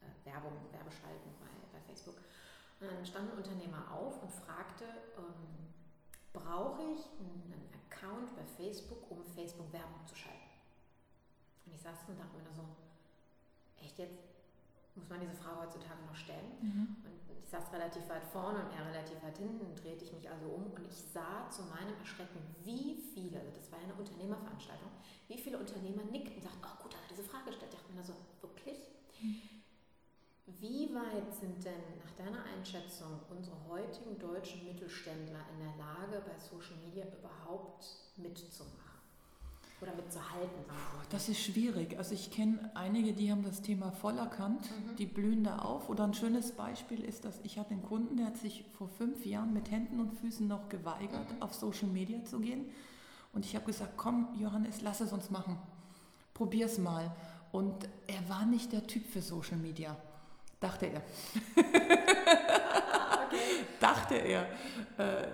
äh, 0.05 0.25
Werbung, 0.29 0.53
Werbeschalten 0.71 1.33
bei, 1.41 1.49
bei 1.73 1.81
Facebook. 1.81 2.17
Und 2.79 2.87
dann 2.87 3.05
stand 3.05 3.33
ein 3.33 3.37
Unternehmer 3.37 3.91
auf 3.91 4.21
und 4.21 4.31
fragte, 4.31 4.85
ähm, 5.17 5.73
brauche 6.33 6.81
ich 6.83 7.05
einen 7.19 7.69
Account 7.73 8.35
bei 8.35 8.45
Facebook, 8.57 9.09
um 9.09 9.23
Facebook 9.25 9.71
Werbung 9.73 10.05
zu 10.05 10.15
schalten. 10.15 10.37
Und 11.65 11.73
ich 11.73 11.81
saß 11.81 11.97
und 12.07 12.19
dachte 12.19 12.37
mir 12.37 12.53
so, 12.53 12.63
echt 13.81 13.97
jetzt? 13.99 14.19
Muss 14.95 15.07
man 15.07 15.21
diese 15.21 15.33
Frage 15.33 15.61
heutzutage 15.61 16.01
noch 16.05 16.15
stellen? 16.15 16.51
Mhm. 16.61 16.97
Und 17.05 17.39
ich 17.43 17.49
saß 17.49 17.71
relativ 17.71 18.07
weit 18.09 18.23
vorne 18.25 18.65
und 18.65 18.71
er 18.73 18.85
relativ 18.85 19.21
weit 19.23 19.37
hinten, 19.37 19.75
drehte 19.75 20.03
ich 20.03 20.11
mich 20.11 20.29
also 20.29 20.47
um 20.47 20.65
und 20.65 20.85
ich 20.89 20.97
sah 21.13 21.49
zu 21.49 21.63
meinem 21.63 21.97
Erschrecken, 21.99 22.41
wie 22.63 22.95
viele, 23.13 23.39
also 23.39 23.51
das 23.55 23.71
war 23.71 23.79
eine 23.79 23.93
Unternehmerveranstaltung, 23.93 24.89
wie 25.27 25.37
viele 25.37 25.57
Unternehmer 25.57 26.03
nickten 26.03 26.35
und 26.35 26.43
sagten, 26.43 26.65
oh 26.65 26.83
gut, 26.83 26.93
dass 26.93 27.01
er 27.01 27.15
diese 27.15 27.23
Frage 27.23 27.53
stellt. 27.53 27.73
Ich 27.73 27.79
dachte 27.79 27.93
mir 27.93 28.03
so, 28.03 28.13
wirklich? 28.41 28.77
Mhm. 29.21 29.41
Wie 30.57 30.89
weit 30.93 31.33
sind 31.39 31.63
denn 31.63 31.99
nach 32.03 32.11
deiner 32.17 32.43
Einschätzung 32.57 33.19
unsere 33.29 33.55
heutigen 33.69 34.17
deutschen 34.17 34.65
Mittelständler 34.65 35.39
in 35.53 35.59
der 35.59 35.75
Lage, 35.77 36.25
bei 36.25 36.37
Social 36.39 36.75
Media 36.85 37.05
überhaupt 37.05 37.85
mitzumachen? 38.17 38.75
Oder 39.81 39.95
mitzuhalten? 39.95 40.65
Das 41.09 41.29
ist 41.29 41.39
schwierig. 41.39 41.97
Also 41.97 42.13
ich 42.13 42.31
kenne 42.31 42.69
einige, 42.73 43.13
die 43.13 43.31
haben 43.31 43.43
das 43.43 43.61
Thema 43.61 43.91
voll 43.91 44.17
erkannt, 44.17 44.69
mhm. 44.69 44.95
die 44.97 45.05
blühen 45.05 45.45
da 45.45 45.59
auf. 45.59 45.87
Oder 45.87 46.03
ein 46.03 46.13
schönes 46.13 46.51
Beispiel 46.51 47.05
ist, 47.05 47.23
dass 47.23 47.39
ich 47.43 47.57
hatte 47.57 47.71
einen 47.71 47.83
Kunden, 47.83 48.17
der 48.17 48.25
hat 48.25 48.37
sich 48.37 48.65
vor 48.77 48.89
fünf 48.89 49.25
Jahren 49.25 49.53
mit 49.53 49.71
Händen 49.71 50.01
und 50.01 50.11
Füßen 50.19 50.45
noch 50.45 50.67
geweigert, 50.67 51.31
mhm. 51.31 51.41
auf 51.41 51.53
Social 51.53 51.87
Media 51.87 52.25
zu 52.25 52.39
gehen. 52.39 52.65
Und 53.31 53.45
ich 53.45 53.55
habe 53.55 53.65
gesagt, 53.65 53.93
komm 53.95 54.27
Johannes, 54.37 54.81
lass 54.81 54.99
es 54.99 55.13
uns 55.13 55.29
machen. 55.29 55.57
Probier 56.33 56.65
es 56.65 56.77
mal. 56.77 57.15
Und 57.53 57.87
er 58.07 58.27
war 58.27 58.45
nicht 58.45 58.73
der 58.73 58.85
Typ 58.85 59.05
für 59.05 59.21
Social 59.21 59.57
Media 59.57 59.95
dachte 60.59 60.87
er. 60.87 61.01
okay. 63.25 63.65
dachte 63.79 64.15
er. 64.15 64.43
Äh, 64.97 65.27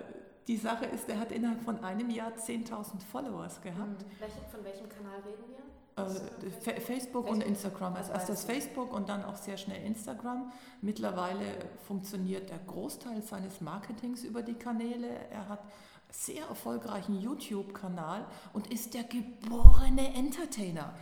die 0.47 0.57
Sache 0.57 0.85
ist, 0.85 1.09
er 1.09 1.19
hat 1.19 1.31
innerhalb 1.31 1.61
von 1.63 1.83
einem 1.83 2.09
Jahr 2.09 2.31
10.000 2.31 3.01
Followers 3.11 3.61
gehabt. 3.61 4.05
Welchen, 4.19 4.45
von 4.51 4.63
welchem 4.63 4.87
Kanal 4.89 5.19
reden 5.25 5.43
wir? 5.47 5.65
Äh, 5.97 6.03
Facebook, 6.51 6.83
Facebook, 6.83 7.29
und 7.29 7.41
Instagram. 7.41 7.95
Also 7.95 8.11
erst 8.11 8.29
das 8.29 8.43
Facebook 8.43 8.93
und 8.93 9.09
dann 9.09 9.23
auch 9.23 9.37
sehr 9.37 9.57
schnell 9.57 9.83
Instagram. 9.83 10.51
Mittlerweile 10.81 11.45
funktioniert 11.87 12.49
der 12.49 12.59
Großteil 12.59 13.23
seines 13.23 13.61
Marketings 13.61 14.23
über 14.23 14.43
die 14.43 14.53
Kanäle. 14.53 15.07
Er 15.31 15.49
hat 15.49 15.63
sehr 16.11 16.45
erfolgreichen 16.45 17.19
YouTube-Kanal 17.19 18.25
und 18.53 18.71
ist 18.71 18.93
der 18.93 19.03
geborene 19.03 20.13
Entertainer. 20.13 20.93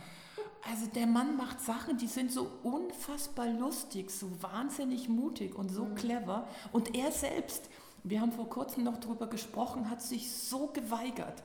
Also 0.70 0.86
der 0.86 1.06
Mann 1.06 1.36
macht 1.36 1.60
Sachen, 1.60 1.98
die 1.98 2.06
sind 2.06 2.32
so 2.32 2.50
unfassbar 2.62 3.46
lustig, 3.46 4.10
so 4.10 4.30
wahnsinnig 4.40 5.08
mutig 5.08 5.54
und 5.54 5.70
so 5.70 5.84
mhm. 5.84 5.94
clever. 5.94 6.48
Und 6.72 6.94
er 6.96 7.12
selbst, 7.12 7.68
wir 8.02 8.20
haben 8.20 8.32
vor 8.32 8.48
kurzem 8.48 8.84
noch 8.84 8.98
darüber 8.98 9.26
gesprochen, 9.26 9.90
hat 9.90 10.00
sich 10.00 10.32
so 10.32 10.68
geweigert. 10.68 11.42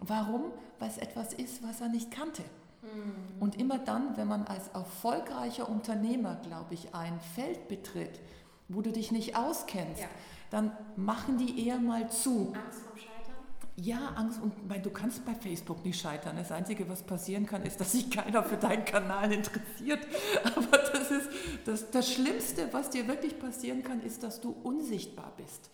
Warum? 0.00 0.46
Weil 0.78 0.90
es 0.90 0.98
etwas 0.98 1.32
ist, 1.32 1.62
was 1.62 1.80
er 1.80 1.88
nicht 1.88 2.10
kannte. 2.10 2.42
Mhm. 2.82 3.40
Und 3.40 3.58
immer 3.60 3.78
dann, 3.78 4.16
wenn 4.16 4.28
man 4.28 4.44
als 4.46 4.68
erfolgreicher 4.68 5.68
Unternehmer, 5.68 6.36
glaube 6.42 6.74
ich, 6.74 6.94
ein 6.94 7.20
Feld 7.34 7.68
betritt, 7.68 8.20
wo 8.68 8.82
du 8.82 8.90
dich 8.90 9.12
nicht 9.12 9.36
auskennst, 9.36 10.02
ja. 10.02 10.08
dann 10.50 10.72
machen 10.96 11.38
die 11.38 11.66
eher 11.66 11.78
mal 11.78 12.10
zu. 12.10 12.52
Angst 12.52 12.85
Scheitern? 12.85 12.85
Ja, 13.78 14.14
Angst 14.16 14.40
und 14.40 14.54
weil 14.68 14.80
du 14.80 14.88
kannst 14.88 15.24
bei 15.26 15.34
Facebook 15.34 15.84
nicht 15.84 16.00
scheitern. 16.00 16.36
Das 16.36 16.50
Einzige, 16.50 16.88
was 16.88 17.02
passieren 17.02 17.44
kann, 17.44 17.62
ist, 17.62 17.78
dass 17.78 17.92
sich 17.92 18.10
keiner 18.10 18.42
für 18.42 18.56
deinen 18.56 18.86
Kanal 18.86 19.30
interessiert. 19.30 20.00
Aber 20.56 20.78
das 20.78 21.10
ist 21.10 21.28
das, 21.66 21.90
das 21.90 22.10
Schlimmste, 22.10 22.72
was 22.72 22.88
dir 22.88 23.06
wirklich 23.06 23.38
passieren 23.38 23.82
kann, 23.82 24.00
ist, 24.00 24.22
dass 24.22 24.40
du 24.40 24.50
unsichtbar 24.62 25.32
bist. 25.36 25.70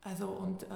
Also 0.00 0.28
und 0.28 0.62
äh, 0.62 0.66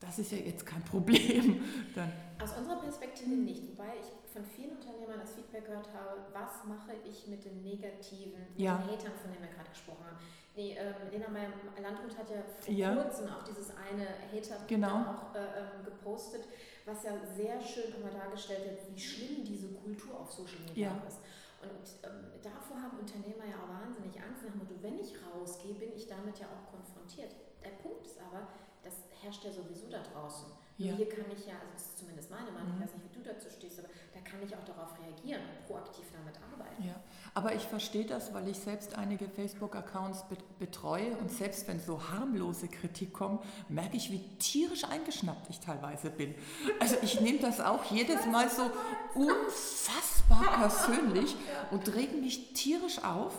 das 0.00 0.18
ist 0.18 0.32
ja 0.32 0.38
jetzt 0.38 0.66
kein 0.66 0.82
Problem. 0.84 1.62
Dann. 1.94 2.12
Aus 2.42 2.52
unserer 2.58 2.80
Perspektive 2.80 3.30
nicht, 3.30 3.62
wobei 3.70 3.94
ich 4.00 4.19
von 4.32 4.44
vielen 4.44 4.76
Unternehmern 4.76 5.18
das 5.20 5.32
Feedback 5.32 5.66
gehört 5.66 5.88
habe, 5.92 6.22
was 6.32 6.64
mache 6.64 6.94
ich 7.04 7.26
mit 7.26 7.44
den 7.44 7.62
negativen, 7.62 8.46
ja. 8.56 8.78
den 8.78 8.94
Hatern, 8.94 9.12
von 9.20 9.30
denen 9.32 9.42
wir 9.42 9.52
gerade 9.54 9.70
gesprochen 9.70 10.04
haben. 10.06 10.18
Nee, 10.56 10.76
äh, 10.76 10.92
Lena 11.10 11.28
Meyer 11.28 11.50
Landrut 11.80 12.16
hat 12.18 12.28
ja 12.30 12.42
vor 12.42 12.74
ja. 12.74 12.94
kurzem 12.94 13.28
auch 13.28 13.44
dieses 13.44 13.70
eine 13.70 14.06
Hater 14.32 14.56
genau. 14.66 15.14
auch 15.14 15.34
äh, 15.34 15.38
ähm, 15.38 15.84
gepostet, 15.84 16.44
was 16.84 17.04
ja 17.04 17.12
sehr 17.36 17.60
schön 17.60 17.94
immer 17.94 18.10
dargestellt 18.10 18.66
hat, 18.70 18.94
wie 18.94 18.98
schlimm 18.98 19.44
diese 19.44 19.68
Kultur 19.74 20.20
auf 20.20 20.30
Social 20.30 20.60
Media 20.66 20.88
ja. 20.88 21.02
ist. 21.06 21.18
Und 21.62 22.08
ähm, 22.08 22.40
davor 22.42 22.80
haben 22.82 22.98
Unternehmer 22.98 23.44
ja 23.44 23.56
auch 23.62 23.68
wahnsinnig 23.68 24.16
Angst 24.16 24.42
nach 24.44 24.54
Motto, 24.54 24.74
wenn 24.80 24.98
ich 24.98 25.14
rausgehe, 25.20 25.74
bin 25.74 25.92
ich 25.94 26.08
damit 26.08 26.38
ja 26.38 26.46
auch 26.46 26.70
konfrontiert. 26.72 27.34
Der 27.62 27.76
Punkt 27.82 28.06
ist 28.06 28.18
aber, 28.18 28.48
das 28.82 28.94
herrscht 29.20 29.44
ja 29.44 29.52
sowieso 29.52 29.88
da 29.88 30.02
draußen. 30.02 30.50
Ja. 30.80 30.94
Hier 30.94 31.08
kann 31.10 31.26
ich 31.30 31.46
ja, 31.46 31.52
also 31.60 31.72
das 31.74 31.82
ist 31.82 31.98
zumindest 31.98 32.30
meine 32.30 32.50
Meinung, 32.52 32.70
mhm. 32.70 32.76
ich 32.76 32.88
weiß 32.88 32.94
nicht, 32.94 33.04
wie 33.04 33.18
du 33.18 33.22
dazu 33.22 33.50
stehst, 33.50 33.78
aber 33.80 33.88
da 34.14 34.20
kann 34.20 34.40
ich 34.42 34.56
auch 34.56 34.64
darauf 34.64 34.98
reagieren 34.98 35.42
und 35.42 35.66
proaktiv 35.66 36.06
damit 36.10 36.34
arbeiten. 36.40 36.82
Ja, 36.82 36.94
aber 37.34 37.54
ich 37.54 37.64
verstehe 37.64 38.06
das, 38.06 38.32
weil 38.32 38.48
ich 38.48 38.58
selbst 38.58 38.94
einige 38.94 39.28
Facebook-Accounts 39.28 40.24
betreue 40.58 41.14
und 41.18 41.30
selbst 41.30 41.68
wenn 41.68 41.80
so 41.80 42.00
harmlose 42.10 42.68
Kritik 42.68 43.12
kommt, 43.12 43.44
merke 43.68 43.98
ich, 43.98 44.10
wie 44.10 44.20
tierisch 44.38 44.84
eingeschnappt 44.84 45.50
ich 45.50 45.60
teilweise 45.60 46.08
bin. 46.08 46.34
Also 46.78 46.96
ich 47.02 47.20
nehme 47.20 47.40
das 47.40 47.60
auch 47.60 47.84
jedes 47.90 48.24
Mal 48.24 48.48
so 48.48 48.70
unfassbar 49.14 50.60
persönlich 50.60 51.36
und 51.72 51.94
rege 51.94 52.16
mich 52.16 52.54
tierisch 52.54 53.04
auf. 53.04 53.34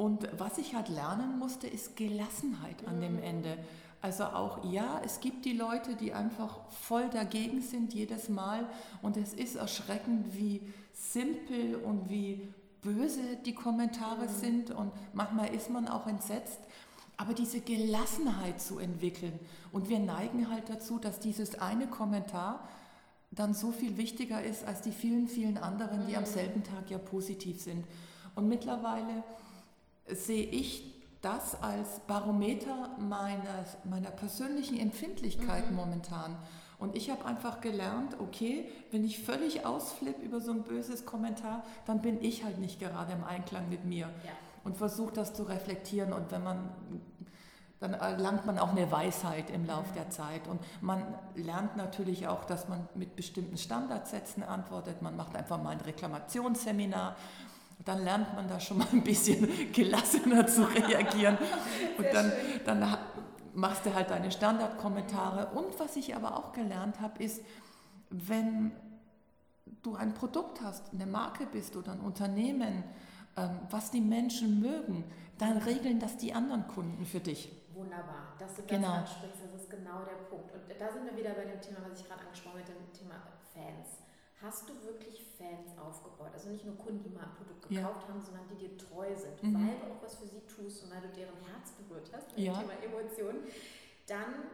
Und 0.00 0.26
was 0.38 0.56
ich 0.56 0.74
halt 0.74 0.88
lernen 0.88 1.38
musste, 1.38 1.66
ist 1.66 1.94
Gelassenheit 1.94 2.88
an 2.88 3.02
dem 3.02 3.16
mhm. 3.16 3.22
Ende. 3.22 3.58
Also 4.00 4.24
auch 4.24 4.64
ja, 4.64 4.98
es 5.04 5.20
gibt 5.20 5.44
die 5.44 5.52
Leute, 5.52 5.94
die 5.94 6.14
einfach 6.14 6.58
voll 6.70 7.10
dagegen 7.10 7.60
sind 7.60 7.92
jedes 7.92 8.30
Mal 8.30 8.66
und 9.02 9.18
es 9.18 9.34
ist 9.34 9.56
erschreckend, 9.56 10.34
wie 10.34 10.62
simpel 10.94 11.74
und 11.76 12.08
wie 12.08 12.48
böse 12.80 13.36
die 13.44 13.54
Kommentare 13.54 14.22
mhm. 14.22 14.40
sind 14.40 14.70
und 14.70 14.90
manchmal 15.12 15.54
ist 15.54 15.68
man 15.68 15.86
auch 15.86 16.06
entsetzt. 16.06 16.60
Aber 17.18 17.34
diese 17.34 17.60
Gelassenheit 17.60 18.58
zu 18.58 18.78
entwickeln. 18.78 19.38
Und 19.70 19.90
wir 19.90 19.98
neigen 19.98 20.50
halt 20.50 20.70
dazu, 20.70 20.98
dass 20.98 21.20
dieses 21.20 21.58
eine 21.58 21.88
Kommentar 21.88 22.66
dann 23.32 23.52
so 23.52 23.70
viel 23.70 23.98
wichtiger 23.98 24.42
ist 24.42 24.64
als 24.64 24.80
die 24.80 24.92
vielen, 24.92 25.28
vielen 25.28 25.58
anderen, 25.58 26.06
die 26.06 26.16
am 26.16 26.22
mhm. 26.22 26.28
selben 26.28 26.64
Tag 26.64 26.88
ja 26.88 26.96
positiv 26.96 27.60
sind. 27.60 27.84
Und 28.34 28.48
mittlerweile 28.48 29.24
sehe 30.14 30.44
ich 30.44 30.90
das 31.22 31.60
als 31.62 32.00
Barometer 32.06 32.90
meiner, 32.98 33.64
meiner 33.84 34.10
persönlichen 34.10 34.78
Empfindlichkeit 34.78 35.70
mhm. 35.70 35.76
momentan. 35.76 36.36
Und 36.78 36.96
ich 36.96 37.10
habe 37.10 37.26
einfach 37.26 37.60
gelernt, 37.60 38.16
okay, 38.20 38.66
wenn 38.90 39.04
ich 39.04 39.22
völlig 39.22 39.66
ausflippe 39.66 40.22
über 40.22 40.40
so 40.40 40.50
ein 40.52 40.62
böses 40.62 41.04
Kommentar, 41.04 41.62
dann 41.84 42.00
bin 42.00 42.22
ich 42.22 42.42
halt 42.42 42.58
nicht 42.58 42.80
gerade 42.80 43.12
im 43.12 43.22
Einklang 43.22 43.68
mit 43.68 43.84
mir. 43.84 44.06
Ja. 44.24 44.32
Und 44.64 44.78
versuche 44.78 45.12
das 45.12 45.34
zu 45.34 45.42
reflektieren. 45.42 46.14
Und 46.14 46.32
wenn 46.32 46.42
man, 46.42 46.70
dann 47.80 47.92
erlangt 47.92 48.46
man 48.46 48.58
auch 48.58 48.70
eine 48.70 48.90
Weisheit 48.90 49.50
im 49.50 49.66
Laufe 49.66 49.92
der 49.94 50.08
Zeit. 50.08 50.48
Und 50.48 50.58
man 50.80 51.04
lernt 51.34 51.76
natürlich 51.76 52.28
auch, 52.28 52.44
dass 52.44 52.68
man 52.68 52.88
mit 52.94 53.14
bestimmten 53.14 53.58
Standardsätzen 53.58 54.42
antwortet. 54.42 55.02
Man 55.02 55.16
macht 55.16 55.36
einfach 55.36 55.62
mal 55.62 55.70
ein 55.70 55.80
Reklamationsseminar 55.82 57.14
dann 57.84 58.04
lernt 58.04 58.34
man 58.34 58.48
da 58.48 58.60
schon 58.60 58.78
mal 58.78 58.88
ein 58.92 59.02
bisschen 59.02 59.48
gelassener 59.72 60.46
zu 60.46 60.62
reagieren. 60.62 61.38
Und 61.98 62.06
dann, 62.12 62.32
dann 62.64 62.98
machst 63.54 63.86
du 63.86 63.94
halt 63.94 64.10
deine 64.10 64.30
Standardkommentare. 64.30 65.58
Und 65.58 65.78
was 65.78 65.96
ich 65.96 66.14
aber 66.14 66.36
auch 66.36 66.52
gelernt 66.52 67.00
habe, 67.00 67.22
ist, 67.22 67.42
wenn 68.10 68.72
du 69.82 69.94
ein 69.94 70.14
Produkt 70.14 70.60
hast, 70.62 70.92
eine 70.92 71.06
Marke 71.06 71.46
bist 71.46 71.76
oder 71.76 71.92
ein 71.92 72.00
Unternehmen, 72.00 72.84
ähm, 73.36 73.60
was 73.70 73.90
die 73.90 74.00
Menschen 74.00 74.60
mögen, 74.60 75.04
dann 75.38 75.58
regeln 75.58 76.00
das 76.00 76.16
die 76.16 76.34
anderen 76.34 76.66
Kunden 76.68 77.06
für 77.06 77.20
dich. 77.20 77.50
Wunderbar, 77.72 78.34
dass 78.38 78.56
du 78.56 78.62
das 78.62 78.70
genau. 78.70 78.92
ansprichst, 78.92 79.38
das 79.42 79.62
ist 79.62 79.70
genau 79.70 80.04
der 80.04 80.24
Punkt. 80.28 80.52
Und 80.52 80.62
da 80.78 80.92
sind 80.92 81.04
wir 81.06 81.16
wieder 81.16 81.30
bei 81.30 81.44
dem 81.44 81.60
Thema, 81.60 81.78
was 81.88 82.00
ich 82.00 82.06
gerade 82.06 82.22
angesprochen 82.22 82.60
habe, 82.60 82.72
mit 82.72 82.92
dem 82.92 82.92
Thema 82.92 83.14
Fans. 83.54 84.00
Hast 84.42 84.68
du 84.68 84.72
wirklich 84.84 85.22
Fans 85.36 85.76
aufgebaut? 85.76 86.30
Also 86.32 86.48
nicht 86.48 86.64
nur 86.64 86.76
Kunden, 86.76 87.02
die 87.02 87.10
mal 87.10 87.24
ein 87.24 87.34
Produkt 87.36 87.68
gekauft 87.68 88.02
ja. 88.02 88.08
haben, 88.08 88.22
sondern 88.22 88.44
die 88.48 88.56
dir 88.56 88.76
treu 88.78 89.08
sind, 89.14 89.42
mhm. 89.42 89.54
weil 89.54 89.76
du 89.76 89.92
auch 89.92 90.02
was 90.02 90.16
für 90.16 90.26
sie 90.26 90.40
tust 90.48 90.84
und 90.84 90.90
weil 90.90 91.02
du 91.02 91.08
deren 91.08 91.36
Herz 91.44 91.72
berührt 91.76 92.08
hast, 92.12 92.34
mit 92.34 92.46
ja. 92.46 92.54
dem 92.54 92.60
Thema 92.62 92.74
Emotionen. 92.80 93.40
Dann 94.06 94.48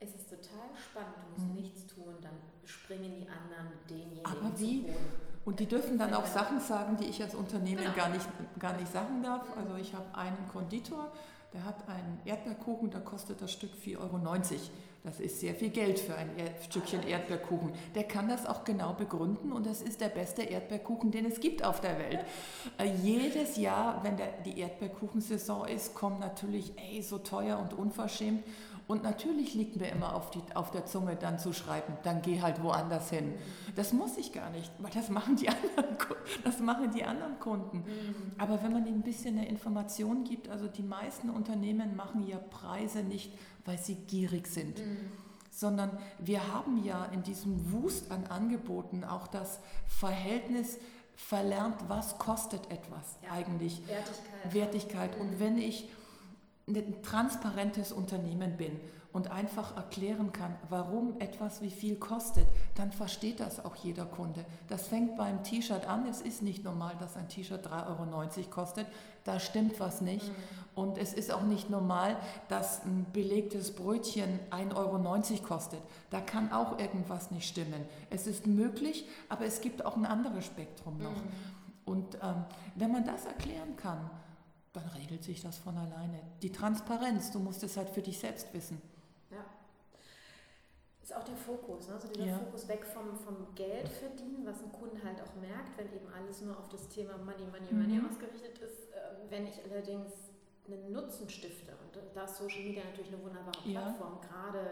ist 0.00 0.14
es 0.14 0.26
total 0.26 0.70
spannend, 0.74 1.14
du 1.22 1.30
musst 1.32 1.50
mhm. 1.50 1.54
nichts 1.54 1.86
tun, 1.86 2.14
dann 2.20 2.34
springen 2.64 3.14
die 3.20 3.28
anderen 3.28 3.72
denjenigen 3.88 4.26
Aber 4.26 4.58
wie? 4.58 4.86
Und 5.44 5.60
die 5.60 5.66
dürfen 5.66 5.98
dann 5.98 6.12
auch 6.14 6.26
Sachen 6.26 6.60
sagen, 6.60 6.96
die 6.98 7.06
ich 7.06 7.22
als 7.22 7.34
Unternehmen 7.34 7.82
genau. 7.82 7.96
gar, 7.96 8.08
nicht, 8.10 8.28
gar 8.58 8.76
nicht 8.76 8.92
sagen 8.92 9.22
darf. 9.22 9.44
Also 9.56 9.76
ich 9.76 9.94
habe 9.94 10.14
einen 10.14 10.46
Konditor, 10.48 11.10
der 11.52 11.64
hat 11.64 11.88
einen 11.88 12.20
Erdbeerkuchen, 12.24 12.90
da 12.90 13.00
kostet 13.00 13.40
das 13.40 13.52
Stück 13.52 13.70
4,90 13.72 13.98
Euro. 13.98 14.18
Das 15.04 15.20
ist 15.20 15.40
sehr 15.40 15.54
viel 15.54 15.70
Geld 15.70 16.00
für 16.00 16.14
ein 16.14 16.28
Stückchen 16.68 17.06
Erdbeerkuchen. 17.06 17.72
Der 17.94 18.04
kann 18.04 18.28
das 18.28 18.46
auch 18.46 18.64
genau 18.64 18.94
begründen 18.94 19.52
und 19.52 19.64
das 19.64 19.80
ist 19.80 20.00
der 20.00 20.08
beste 20.08 20.42
Erdbeerkuchen, 20.42 21.10
den 21.10 21.24
es 21.24 21.40
gibt 21.40 21.64
auf 21.64 21.80
der 21.80 21.98
Welt. 21.98 22.24
Äh, 22.78 22.92
jedes 23.02 23.56
Jahr, 23.56 24.02
wenn 24.02 24.16
der, 24.16 24.32
die 24.44 24.58
Erdbeerkuchensaison 24.58 25.68
ist, 25.68 25.94
kommen 25.94 26.18
natürlich, 26.18 26.72
ey, 26.76 27.00
so 27.02 27.18
teuer 27.18 27.58
und 27.58 27.74
unverschämt. 27.74 28.44
Und 28.88 29.02
natürlich 29.02 29.52
liegt 29.52 29.76
mir 29.76 29.90
immer 29.90 30.14
auf, 30.14 30.30
die, 30.30 30.40
auf 30.54 30.70
der 30.70 30.86
Zunge 30.86 31.14
dann 31.14 31.38
zu 31.38 31.52
schreiben, 31.52 31.92
dann 32.04 32.22
geh 32.22 32.40
halt 32.40 32.62
woanders 32.62 33.10
hin. 33.10 33.34
Das 33.76 33.92
muss 33.92 34.16
ich 34.16 34.32
gar 34.32 34.48
nicht, 34.48 34.72
weil 34.78 34.90
das 34.90 35.10
machen 35.10 35.36
die 35.36 35.48
anderen, 35.50 35.96
das 36.42 36.58
machen 36.60 36.90
die 36.90 37.04
anderen 37.04 37.38
Kunden. 37.38 37.78
Mhm. 37.80 38.32
Aber 38.38 38.62
wenn 38.62 38.72
man 38.72 38.86
ihnen 38.86 39.00
ein 39.00 39.02
bisschen 39.02 39.36
eine 39.36 39.46
Information 39.46 40.24
gibt, 40.24 40.48
also 40.48 40.68
die 40.68 40.82
meisten 40.82 41.28
Unternehmen 41.28 41.96
machen 41.96 42.26
ja 42.26 42.38
Preise 42.38 43.02
nicht, 43.02 43.30
weil 43.66 43.76
sie 43.76 43.94
gierig 43.94 44.46
sind. 44.46 44.78
Mhm. 44.78 45.12
Sondern 45.50 45.90
wir 46.18 46.50
haben 46.54 46.82
ja 46.82 47.04
in 47.06 47.22
diesem 47.22 47.70
Wust 47.72 48.10
an 48.10 48.26
Angeboten 48.28 49.04
auch 49.04 49.26
das 49.26 49.60
Verhältnis 49.86 50.78
verlernt, 51.14 51.76
was 51.88 52.16
kostet 52.16 52.70
etwas 52.70 53.18
ja. 53.22 53.32
eigentlich. 53.32 53.86
Wertigkeit. 53.86 54.54
Wertigkeit. 54.54 55.16
Mhm. 55.16 55.20
Und 55.20 55.40
wenn 55.40 55.58
ich 55.58 55.90
ein 56.68 57.02
transparentes 57.02 57.92
Unternehmen 57.92 58.56
bin 58.56 58.78
und 59.12 59.30
einfach 59.30 59.76
erklären 59.76 60.32
kann, 60.32 60.54
warum 60.68 61.18
etwas 61.18 61.62
wie 61.62 61.70
viel 61.70 61.96
kostet, 61.96 62.46
dann 62.74 62.92
versteht 62.92 63.40
das 63.40 63.64
auch 63.64 63.74
jeder 63.76 64.04
Kunde. 64.04 64.44
Das 64.68 64.86
fängt 64.88 65.16
beim 65.16 65.42
T-Shirt 65.42 65.88
an. 65.88 66.06
Es 66.06 66.20
ist 66.20 66.42
nicht 66.42 66.62
normal, 66.62 66.94
dass 67.00 67.16
ein 67.16 67.28
T-Shirt 67.28 67.66
3,90 67.66 67.88
Euro 67.88 68.50
kostet. 68.50 68.86
Da 69.24 69.40
stimmt 69.40 69.80
was 69.80 70.02
nicht. 70.02 70.28
Mhm. 70.28 70.34
Und 70.74 70.98
es 70.98 71.14
ist 71.14 71.32
auch 71.32 71.42
nicht 71.42 71.70
normal, 71.70 72.16
dass 72.48 72.84
ein 72.84 73.06
belegtes 73.12 73.74
Brötchen 73.74 74.38
1,90 74.50 74.76
Euro 74.76 75.42
kostet. 75.42 75.80
Da 76.10 76.20
kann 76.20 76.52
auch 76.52 76.78
irgendwas 76.78 77.30
nicht 77.30 77.48
stimmen. 77.48 77.86
Es 78.10 78.26
ist 78.26 78.46
möglich, 78.46 79.06
aber 79.28 79.46
es 79.46 79.60
gibt 79.60 79.84
auch 79.84 79.96
ein 79.96 80.06
anderes 80.06 80.44
Spektrum 80.44 80.98
noch. 80.98 81.10
Mhm. 81.10 81.58
Und 81.86 82.14
ähm, 82.16 82.44
wenn 82.74 82.92
man 82.92 83.04
das 83.04 83.24
erklären 83.24 83.74
kann, 83.76 84.10
dann 84.78 84.88
regelt 84.90 85.24
sich 85.24 85.42
das 85.42 85.58
von 85.58 85.76
alleine. 85.76 86.20
Die 86.42 86.52
Transparenz, 86.52 87.30
du 87.32 87.38
musst 87.38 87.62
es 87.62 87.76
halt 87.76 87.90
für 87.90 88.02
dich 88.02 88.18
selbst 88.18 88.52
wissen. 88.54 88.80
Ja. 89.30 89.44
Ist 91.02 91.14
auch 91.14 91.24
der 91.24 91.36
Fokus, 91.36 91.88
ne? 91.88 91.94
also 91.94 92.08
dieser 92.08 92.26
ja. 92.26 92.38
Fokus 92.38 92.68
weg 92.68 92.84
vom, 92.84 93.16
vom 93.16 93.54
Geld 93.54 93.88
verdienen, 93.88 94.46
was 94.46 94.62
ein 94.62 94.72
Kunde 94.72 95.02
halt 95.02 95.20
auch 95.20 95.34
merkt, 95.40 95.76
wenn 95.76 95.86
eben 95.92 96.06
alles 96.12 96.40
nur 96.42 96.58
auf 96.58 96.68
das 96.68 96.88
Thema 96.88 97.16
Money, 97.18 97.46
Money, 97.50 97.72
Money 97.72 98.00
mhm. 98.00 98.10
ausgerichtet 98.10 98.58
ist. 98.58 98.88
Ähm, 98.92 99.30
wenn 99.30 99.46
ich 99.46 99.60
allerdings 99.64 100.12
einen 100.66 100.92
Nutzen 100.92 101.28
stifte, 101.28 101.72
und 101.72 101.98
da 102.14 102.24
ist 102.24 102.36
Social 102.36 102.62
Media 102.62 102.84
natürlich 102.84 103.12
eine 103.12 103.22
wunderbare 103.22 103.58
Plattform, 103.64 104.20
ja. 104.22 104.28
gerade 104.28 104.70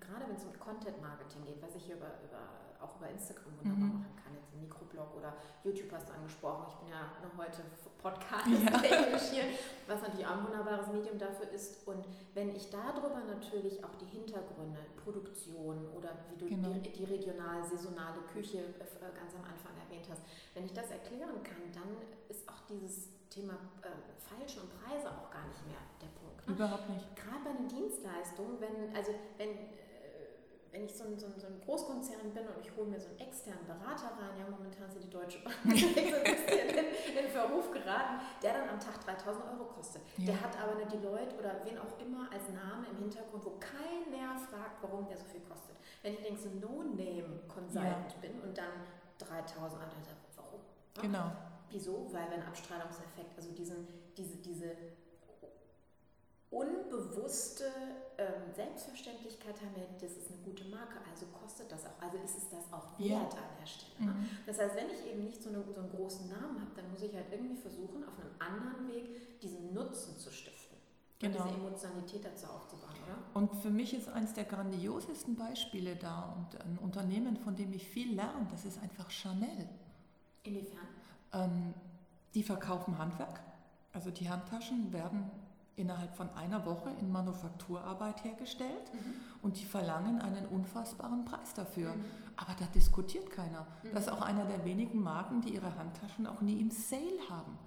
gerade 0.00 0.28
wenn 0.28 0.36
es 0.36 0.44
um 0.44 0.52
Content 0.58 1.00
Marketing 1.00 1.44
geht, 1.44 1.60
was 1.62 1.74
ich 1.74 1.84
hier 1.84 1.96
über, 1.96 2.12
über, 2.24 2.42
auch 2.80 2.96
über 2.96 3.08
Instagram 3.08 3.52
wunderbar 3.58 3.88
mhm. 3.88 4.00
machen 4.00 4.16
kann, 4.16 4.34
jetzt 4.34 4.52
im 4.52 4.60
Mikroblog 4.60 5.16
oder 5.16 5.34
YouTube 5.64 5.92
hast 5.92 6.08
du 6.08 6.14
angesprochen. 6.14 6.66
Ich 6.68 6.76
bin 6.80 6.88
ja 6.90 7.12
noch 7.22 7.34
heute 7.36 7.62
Podcast 8.06 8.46
ja. 8.46 9.18
hier, 9.32 9.44
was 9.86 10.00
natürlich 10.02 10.26
auch 10.26 10.38
ein 10.38 10.46
wunderbares 10.46 10.86
Medium 10.88 11.18
dafür 11.18 11.50
ist. 11.50 11.86
Und 11.86 12.06
wenn 12.34 12.54
ich 12.54 12.70
darüber 12.70 13.20
natürlich 13.26 13.82
auch 13.82 13.94
die 13.98 14.06
Hintergründe, 14.06 14.78
Produktion 15.02 15.88
oder 15.96 16.10
wie 16.30 16.36
du 16.38 16.46
genau. 16.46 16.70
die, 16.74 16.90
die 16.90 17.04
regional 17.04 17.64
saisonale 17.64 18.20
Küche 18.32 18.58
äh, 18.58 19.10
ganz 19.14 19.34
am 19.34 19.42
Anfang 19.42 19.74
erwähnt 19.82 20.06
hast, 20.10 20.22
wenn 20.54 20.64
ich 20.64 20.72
das 20.72 20.90
erklären 20.90 21.42
kann, 21.42 21.62
dann 21.74 21.96
ist 22.28 22.48
auch 22.48 22.62
dieses 22.68 23.08
Thema 23.30 23.54
äh, 23.82 23.90
Falschen 24.22 24.62
und 24.62 24.70
Preise 24.82 25.10
auch 25.10 25.30
gar 25.30 25.46
nicht 25.46 25.62
mehr 25.66 25.82
der 26.02 26.10
Punkt. 26.18 26.46
Ne? 26.46 26.54
Überhaupt 26.54 26.88
nicht. 26.90 27.06
Gerade 27.16 27.42
bei 27.42 27.52
den 27.54 27.68
Dienstleistungen, 27.68 28.60
wenn, 28.60 28.94
also 28.94 29.12
wenn 29.38 29.50
wenn 30.76 30.84
ich 30.84 30.94
so 30.94 31.04
ein, 31.04 31.18
so, 31.18 31.26
ein, 31.26 31.40
so 31.40 31.46
ein, 31.46 31.58
Großkonzern 31.64 32.32
bin 32.34 32.44
und 32.44 32.60
ich 32.60 32.68
hole 32.76 32.86
mir 32.86 33.00
so 33.00 33.08
einen 33.08 33.20
externen 33.20 33.64
Berater 33.64 34.12
rein, 34.20 34.36
ja, 34.36 34.44
momentan 34.44 34.90
sind 34.92 35.04
die 35.04 35.10
Deutsche 35.10 35.40
Bank 35.40 35.56
so 35.64 35.72
in, 35.72 37.24
in, 37.24 37.28
Verruf 37.32 37.72
geraten, 37.72 38.20
der 38.42 38.52
dann 38.52 38.68
am 38.68 38.78
Tag 38.78 39.00
3000 39.00 39.56
Euro 39.56 39.64
kostet. 39.72 40.02
Ja. 40.18 40.26
Der 40.26 40.40
hat 40.42 40.52
aber 40.60 40.76
eine 40.76 40.84
Deloitte 40.84 41.34
oder 41.38 41.64
wen 41.64 41.78
auch 41.78 41.96
immer 41.98 42.28
als 42.30 42.52
Name 42.52 42.92
im 42.92 42.98
Hintergrund, 42.98 43.44
wo 43.44 43.56
keiner 43.56 44.36
fragt, 44.36 44.82
warum 44.82 45.08
der 45.08 45.16
so 45.16 45.24
viel 45.24 45.40
kostet. 45.48 45.76
Wenn 46.02 46.12
ich 46.12 46.20
allerdings 46.20 46.44
ein 46.44 46.60
No-Name-Consultant 46.60 48.12
ja. 48.12 48.20
bin 48.20 48.40
und 48.44 48.52
dann 48.52 48.84
3000 49.16 49.80
Euro, 49.80 49.96
warum? 50.36 50.60
Genau. 51.00 51.32
Wieso? 51.70 52.04
Weil 52.12 52.28
wir 52.28 52.36
einen 52.36 52.48
Abstrahlungseffekt, 52.48 53.32
also 53.34 53.50
diesen, 53.52 53.88
diese, 54.16 54.36
diese 54.36 54.76
unbewusste 56.56 57.64
ähm, 58.16 58.52
Selbstverständlichkeit 58.54 59.60
haben, 59.60 59.74
das 60.00 60.12
ist 60.12 60.30
eine 60.30 60.40
gute 60.40 60.64
Marke, 60.64 60.96
also 61.10 61.26
kostet 61.26 61.70
das 61.70 61.84
auch, 61.84 62.00
also 62.00 62.16
ist 62.24 62.38
es 62.38 62.48
das 62.48 62.72
auch 62.72 62.98
wert 62.98 63.34
an 63.34 63.52
der 63.60 63.66
Stelle. 63.66 64.08
Ne? 64.08 64.12
Mhm. 64.12 64.28
Das 64.46 64.58
heißt, 64.58 64.74
wenn 64.74 64.88
ich 64.88 65.12
eben 65.12 65.24
nicht 65.24 65.42
so, 65.42 65.50
eine, 65.50 65.62
so 65.74 65.80
einen 65.80 65.90
großen 65.90 66.28
Namen 66.28 66.60
habe, 66.60 66.70
dann 66.74 66.90
muss 66.90 67.02
ich 67.02 67.14
halt 67.14 67.26
irgendwie 67.30 67.56
versuchen, 67.56 68.04
auf 68.04 68.18
einem 68.18 68.32
anderen 68.40 68.88
Weg 68.88 69.40
diesen 69.40 69.74
Nutzen 69.74 70.16
zu 70.16 70.32
stiften. 70.32 70.78
Genau. 71.18 71.42
Und 71.42 71.48
diese 71.48 71.58
Emotionalität 71.58 72.24
dazu 72.24 72.46
aufzubauen, 72.46 72.94
oder? 73.04 73.18
Und 73.40 73.54
für 73.62 73.70
mich 73.70 73.94
ist 73.94 74.08
eines 74.08 74.32
der 74.34 74.44
grandiosesten 74.44 75.36
Beispiele 75.36 75.96
da 75.96 76.34
und 76.36 76.60
ein 76.60 76.78
Unternehmen, 76.82 77.36
von 77.36 77.54
dem 77.54 77.72
ich 77.72 77.86
viel 77.86 78.14
lerne, 78.14 78.46
das 78.50 78.64
ist 78.64 78.82
einfach 78.82 79.10
Chanel. 79.10 79.68
Inwiefern? 80.42 80.88
Ähm, 81.32 81.74
die 82.34 82.42
verkaufen 82.42 82.98
Handwerk. 82.98 83.40
Also 83.92 84.10
die 84.10 84.28
Handtaschen 84.28 84.92
werden 84.92 85.30
innerhalb 85.76 86.14
von 86.16 86.28
einer 86.34 86.64
Woche 86.64 86.90
in 87.00 87.12
Manufakturarbeit 87.12 88.24
hergestellt 88.24 88.92
mhm. 88.92 89.14
und 89.42 89.60
die 89.60 89.64
verlangen 89.64 90.20
einen 90.20 90.46
unfassbaren 90.46 91.24
Preis 91.24 91.52
dafür. 91.54 91.94
Mhm. 91.94 92.04
Aber 92.36 92.54
da 92.58 92.64
diskutiert 92.74 93.30
keiner. 93.30 93.66
Mhm. 93.82 93.90
Das 93.92 94.06
ist 94.06 94.12
auch 94.12 94.22
einer 94.22 94.46
der 94.46 94.64
wenigen 94.64 95.00
Marken, 95.00 95.42
die 95.42 95.54
ihre 95.54 95.76
Handtaschen 95.76 96.26
auch 96.26 96.40
nie 96.40 96.60
im 96.60 96.70
Sale 96.70 97.20
haben. 97.28 97.58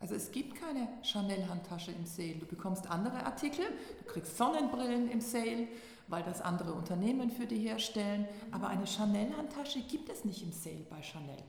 Also 0.00 0.16
es 0.16 0.32
gibt 0.32 0.56
keine 0.56 0.88
Chanel-Handtasche 1.02 1.92
im 1.92 2.04
Sale. 2.04 2.34
Du 2.34 2.46
bekommst 2.46 2.90
andere 2.90 3.24
Artikel, 3.24 3.64
du 3.98 4.04
kriegst 4.12 4.36
Sonnenbrillen 4.36 5.08
im 5.08 5.20
Sale, 5.20 5.68
weil 6.08 6.24
das 6.24 6.42
andere 6.42 6.72
Unternehmen 6.72 7.30
für 7.30 7.46
die 7.46 7.58
herstellen. 7.58 8.26
Aber 8.50 8.66
eine 8.66 8.86
Chanel-Handtasche 8.86 9.80
gibt 9.82 10.08
es 10.08 10.24
nicht 10.24 10.42
im 10.42 10.50
Sale 10.50 10.84
bei 10.90 11.00
Chanel. 11.02 11.44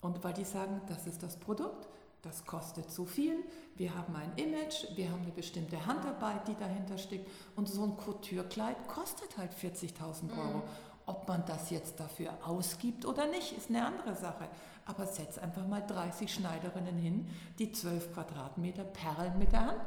Und 0.00 0.24
weil 0.24 0.32
die 0.32 0.44
sagen, 0.44 0.80
das 0.88 1.06
ist 1.06 1.22
das 1.22 1.38
Produkt, 1.38 1.88
das 2.22 2.44
kostet 2.44 2.90
so 2.90 3.04
viel, 3.04 3.44
wir 3.76 3.94
haben 3.94 4.14
ein 4.16 4.32
Image, 4.36 4.86
wir 4.96 5.10
haben 5.10 5.22
eine 5.22 5.30
bestimmte 5.30 5.86
Handarbeit, 5.86 6.48
die 6.48 6.56
dahinter 6.56 6.98
steckt 6.98 7.30
und 7.54 7.68
so 7.68 7.84
ein 7.84 7.96
Couture-Kleid 7.96 8.88
kostet 8.88 9.38
halt 9.38 9.52
40.000 9.52 10.36
Euro. 10.36 10.58
Mhm. 10.58 10.62
Ob 11.06 11.26
man 11.26 11.44
das 11.46 11.70
jetzt 11.70 11.98
dafür 12.00 12.32
ausgibt 12.44 13.06
oder 13.06 13.26
nicht, 13.28 13.56
ist 13.56 13.70
eine 13.70 13.86
andere 13.86 14.14
Sache. 14.14 14.48
Aber 14.84 15.06
setz 15.06 15.38
einfach 15.38 15.66
mal 15.66 15.80
30 15.80 16.32
Schneiderinnen 16.32 16.98
hin, 16.98 17.28
die 17.58 17.72
12 17.72 18.12
Quadratmeter 18.12 18.84
Perlen 18.84 19.38
mit 19.38 19.52
der 19.52 19.66
Hand 19.66 19.80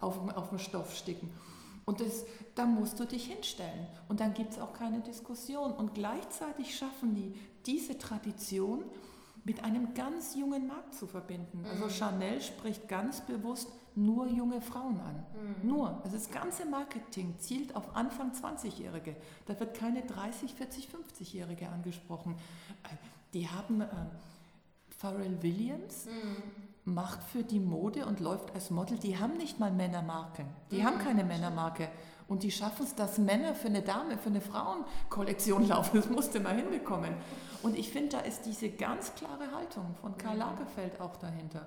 auf, 0.00 0.18
auf 0.36 0.50
dem 0.50 0.58
Stoff 0.58 0.94
sticken. 0.94 1.30
Und 1.86 2.00
das, 2.00 2.24
da 2.56 2.66
musst 2.66 2.98
du 2.98 3.04
dich 3.04 3.26
hinstellen. 3.26 3.86
Und 4.08 4.20
dann 4.20 4.34
gibt 4.34 4.52
es 4.52 4.58
auch 4.58 4.72
keine 4.72 5.00
Diskussion. 5.00 5.72
Und 5.72 5.94
gleichzeitig 5.94 6.76
schaffen 6.76 7.14
die 7.14 7.34
diese 7.64 7.96
Tradition 7.96 8.84
mit 9.46 9.62
einem 9.62 9.94
ganz 9.94 10.34
jungen 10.34 10.66
Markt 10.66 10.94
zu 10.94 11.06
verbinden. 11.06 11.64
Also 11.70 11.84
mhm. 11.84 11.90
Chanel 11.90 12.40
spricht 12.42 12.88
ganz 12.88 13.20
bewusst 13.20 13.68
nur 13.94 14.26
junge 14.26 14.60
Frauen 14.60 15.00
an. 15.00 15.24
Mhm. 15.62 15.68
Nur. 15.68 16.00
Also 16.02 16.16
das 16.16 16.30
ganze 16.30 16.66
Marketing 16.66 17.38
zielt 17.38 17.76
auf 17.76 17.94
Anfang 17.94 18.32
20-Jährige. 18.32 19.14
Da 19.46 19.58
wird 19.58 19.74
keine 19.74 20.02
30, 20.02 20.52
40, 20.52 20.88
50-Jährige 20.88 21.68
angesprochen. 21.68 22.34
Äh, 22.82 22.88
die 23.32 23.48
haben 23.48 23.82
äh, 23.82 23.86
Pharrell 24.98 25.40
Williams. 25.42 26.06
Mhm 26.06 26.66
macht 26.86 27.20
für 27.24 27.42
die 27.42 27.58
Mode 27.58 28.06
und 28.06 28.20
läuft 28.20 28.54
als 28.54 28.70
Model, 28.70 28.96
die 28.96 29.18
haben 29.18 29.36
nicht 29.36 29.58
mal 29.58 29.72
Männermarken. 29.72 30.46
Die 30.70 30.78
mhm. 30.78 30.84
haben 30.84 30.98
keine 30.98 31.24
Männermarke. 31.24 31.88
Und 32.28 32.42
die 32.42 32.50
schaffen 32.50 32.84
es, 32.84 32.94
dass 32.94 33.18
Männer 33.18 33.54
für 33.54 33.68
eine 33.68 33.82
Dame, 33.82 34.18
für 34.18 34.30
eine 34.30 34.40
Frauenkollektion 34.40 35.66
laufen. 35.68 35.96
Das 35.96 36.08
musste 36.08 36.40
man 36.40 36.56
hinbekommen. 36.56 37.14
Und 37.66 37.76
ich 37.76 37.90
finde, 37.90 38.10
da 38.10 38.20
ist 38.20 38.46
diese 38.46 38.70
ganz 38.70 39.12
klare 39.16 39.50
Haltung 39.50 39.96
von 40.00 40.16
Karl 40.16 40.36
Lagerfeld 40.36 41.00
auch 41.00 41.16
dahinter. 41.16 41.66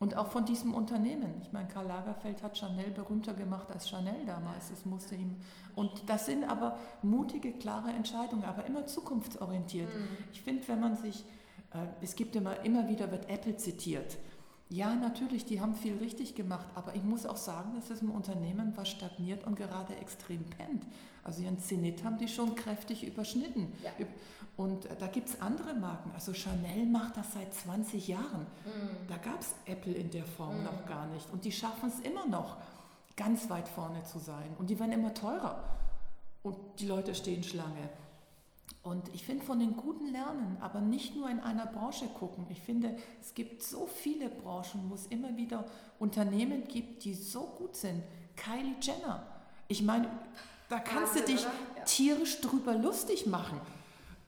Und 0.00 0.16
auch 0.16 0.32
von 0.32 0.44
diesem 0.44 0.74
Unternehmen. 0.74 1.40
Ich 1.42 1.52
meine, 1.52 1.68
Karl 1.68 1.86
Lagerfeld 1.86 2.42
hat 2.42 2.58
Chanel 2.58 2.90
berühmter 2.90 3.32
gemacht 3.32 3.70
als 3.70 3.88
Chanel 3.88 4.26
damals. 4.26 4.72
Es 4.72 4.84
musste 4.84 5.14
ihm. 5.14 5.36
Und 5.76 5.92
das 6.08 6.26
sind 6.26 6.42
aber 6.42 6.76
mutige, 7.02 7.52
klare 7.52 7.90
Entscheidungen, 7.90 8.42
aber 8.42 8.66
immer 8.66 8.84
zukunftsorientiert. 8.86 9.94
Mhm. 9.94 10.08
Ich 10.32 10.42
finde, 10.42 10.66
wenn 10.66 10.80
man 10.80 10.96
sich, 10.96 11.24
äh, 11.72 11.86
es 12.00 12.16
gibt 12.16 12.34
immer, 12.34 12.58
immer 12.64 12.88
wieder 12.88 13.12
wird 13.12 13.30
Apple 13.30 13.56
zitiert. 13.56 14.16
Ja, 14.72 14.94
natürlich, 14.94 15.44
die 15.44 15.60
haben 15.60 15.74
viel 15.74 15.98
richtig 15.98 16.34
gemacht, 16.34 16.66
aber 16.74 16.94
ich 16.94 17.04
muss 17.04 17.26
auch 17.26 17.36
sagen, 17.36 17.72
das 17.76 17.90
ist 17.90 18.02
ein 18.02 18.08
Unternehmen, 18.08 18.72
was 18.74 18.88
stagniert 18.88 19.46
und 19.46 19.54
gerade 19.54 19.94
extrem 19.96 20.42
pennt. 20.44 20.86
Also 21.22 21.42
ihren 21.42 21.58
Zenit 21.58 22.02
haben 22.04 22.16
die 22.16 22.26
schon 22.26 22.54
kräftig 22.54 23.06
überschnitten. 23.06 23.70
Ja. 23.84 23.90
Und 24.56 24.86
äh, 24.86 24.96
da 24.98 25.08
gibt 25.08 25.28
es 25.28 25.40
andere 25.42 25.74
Marken. 25.74 26.10
Also 26.14 26.32
Chanel 26.32 26.86
macht 26.86 27.18
das 27.18 27.34
seit 27.34 27.52
20 27.52 28.08
Jahren. 28.08 28.46
Mhm. 28.64 29.08
Da 29.08 29.18
gab 29.18 29.42
es 29.42 29.54
Apple 29.66 29.92
in 29.92 30.10
der 30.10 30.24
Form 30.24 30.58
mhm. 30.58 30.64
noch 30.64 30.86
gar 30.86 31.06
nicht. 31.08 31.30
Und 31.32 31.44
die 31.44 31.52
schaffen 31.52 31.90
es 31.90 32.00
immer 32.00 32.26
noch, 32.26 32.56
ganz 33.14 33.50
weit 33.50 33.68
vorne 33.68 34.02
zu 34.04 34.18
sein. 34.20 34.56
Und 34.58 34.70
die 34.70 34.78
werden 34.80 34.92
immer 34.92 35.12
teurer. 35.12 35.62
Und 36.42 36.56
die 36.78 36.86
Leute 36.86 37.14
stehen 37.14 37.42
Schlange. 37.42 37.90
Und 38.82 39.14
ich 39.14 39.24
finde 39.24 39.44
von 39.44 39.60
den 39.60 39.76
Guten 39.76 40.10
lernen, 40.10 40.56
aber 40.60 40.80
nicht 40.80 41.14
nur 41.14 41.30
in 41.30 41.38
einer 41.38 41.66
Branche 41.66 42.06
gucken. 42.06 42.46
Ich 42.50 42.60
finde, 42.60 42.96
es 43.20 43.32
gibt 43.32 43.62
so 43.62 43.86
viele 43.86 44.28
Branchen, 44.28 44.90
wo 44.90 44.94
es 44.94 45.06
immer 45.06 45.36
wieder 45.36 45.64
Unternehmen 46.00 46.66
gibt, 46.66 47.04
die 47.04 47.14
so 47.14 47.42
gut 47.58 47.76
sind. 47.76 48.02
Kylie 48.34 48.74
Jenner. 48.80 49.24
Ich 49.68 49.82
meine, 49.82 50.08
da 50.68 50.80
kannst 50.80 51.14
Wahnsinn, 51.14 51.26
du 51.26 51.32
dich 51.32 51.42
ja. 51.42 51.84
tierisch 51.84 52.40
drüber 52.40 52.74
lustig 52.74 53.26
machen. 53.26 53.60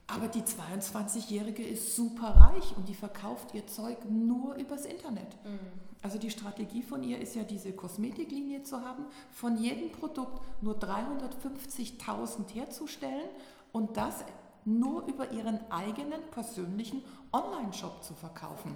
Aber 0.07 0.27
die 0.27 0.43
22-Jährige 0.43 1.63
ist 1.63 1.95
super 1.95 2.27
reich 2.27 2.77
und 2.77 2.87
die 2.87 2.93
verkauft 2.93 3.53
ihr 3.53 3.65
Zeug 3.65 3.97
nur 4.07 4.55
übers 4.55 4.85
Internet. 4.85 5.27
Mhm. 5.43 5.59
Also 6.03 6.19
die 6.19 6.29
Strategie 6.29 6.83
von 6.83 7.01
ihr 7.01 7.19
ist 7.19 7.35
ja 7.35 7.43
diese 7.43 7.73
Kosmetiklinie 7.73 8.61
zu 8.61 8.81
haben, 8.81 9.05
von 9.31 9.57
jedem 9.57 9.91
Produkt 9.91 10.39
nur 10.61 10.77
350.000 10.77 12.53
herzustellen 12.53 13.29
und 13.75 13.97
das 13.97 14.23
nur 14.63 15.05
über 15.05 15.31
ihren 15.31 15.59
eigenen 15.69 16.21
persönlichen 16.31 17.03
Online-Shop 17.33 18.01
zu 18.01 18.13
verkaufen. 18.13 18.71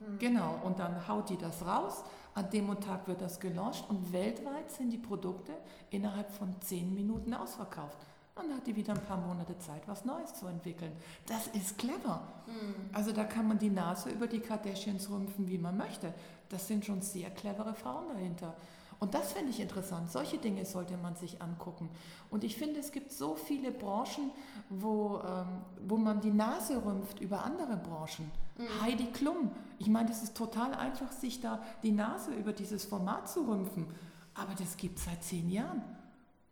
Mhm. 0.00 0.18
Genau, 0.18 0.58
und 0.64 0.78
dann 0.78 1.06
haut 1.06 1.28
die 1.28 1.36
das 1.36 1.66
raus. 1.66 2.02
An 2.34 2.48
dem 2.48 2.68
Tag 2.80 3.06
wird 3.06 3.20
das 3.20 3.40
gelauncht 3.40 3.84
und 3.90 4.10
weltweit 4.10 4.70
sind 4.70 4.90
die 4.90 4.96
Produkte 4.96 5.52
innerhalb 5.90 6.30
von 6.30 6.54
zehn 6.62 6.94
Minuten 6.94 7.34
ausverkauft. 7.34 7.98
Und 8.36 8.48
dann 8.48 8.56
hat 8.56 8.66
die 8.66 8.74
wieder 8.74 8.94
ein 8.94 9.04
paar 9.04 9.18
Monate 9.18 9.58
Zeit, 9.58 9.82
was 9.86 10.06
Neues 10.06 10.32
zu 10.32 10.46
entwickeln. 10.46 10.92
Das 11.26 11.48
ist 11.48 11.76
clever. 11.76 12.22
Mhm. 12.46 12.88
Also 12.94 13.12
da 13.12 13.24
kann 13.24 13.48
man 13.48 13.58
die 13.58 13.68
Nase 13.68 14.08
über 14.08 14.28
die 14.28 14.40
Kardashians 14.40 15.10
rümpfen, 15.10 15.46
wie 15.46 15.58
man 15.58 15.76
möchte. 15.76 16.14
Das 16.48 16.66
sind 16.66 16.86
schon 16.86 17.02
sehr 17.02 17.28
clevere 17.30 17.74
Frauen 17.74 18.08
dahinter. 18.08 18.56
Und 19.00 19.14
das 19.14 19.32
finde 19.32 19.50
ich 19.50 19.60
interessant. 19.60 20.10
Solche 20.10 20.38
Dinge 20.38 20.64
sollte 20.64 20.96
man 20.96 21.14
sich 21.14 21.40
angucken. 21.40 21.88
Und 22.30 22.42
ich 22.42 22.56
finde, 22.56 22.80
es 22.80 22.90
gibt 22.90 23.12
so 23.12 23.36
viele 23.36 23.70
Branchen, 23.70 24.30
wo, 24.70 25.20
ähm, 25.24 25.62
wo 25.86 25.96
man 25.96 26.20
die 26.20 26.32
Nase 26.32 26.84
rümpft 26.84 27.20
über 27.20 27.44
andere 27.44 27.76
Branchen. 27.76 28.30
Mhm. 28.56 28.82
Heidi 28.82 29.06
Klum. 29.12 29.52
Ich 29.78 29.88
meine, 29.88 30.10
es 30.10 30.22
ist 30.22 30.36
total 30.36 30.74
einfach, 30.74 31.12
sich 31.12 31.40
da 31.40 31.62
die 31.82 31.92
Nase 31.92 32.34
über 32.34 32.52
dieses 32.52 32.84
Format 32.84 33.28
zu 33.28 33.48
rümpfen. 33.48 33.86
Aber 34.34 34.54
das 34.54 34.76
gibt 34.76 34.98
es 34.98 35.04
seit 35.04 35.22
zehn 35.22 35.48
Jahren. 35.48 35.82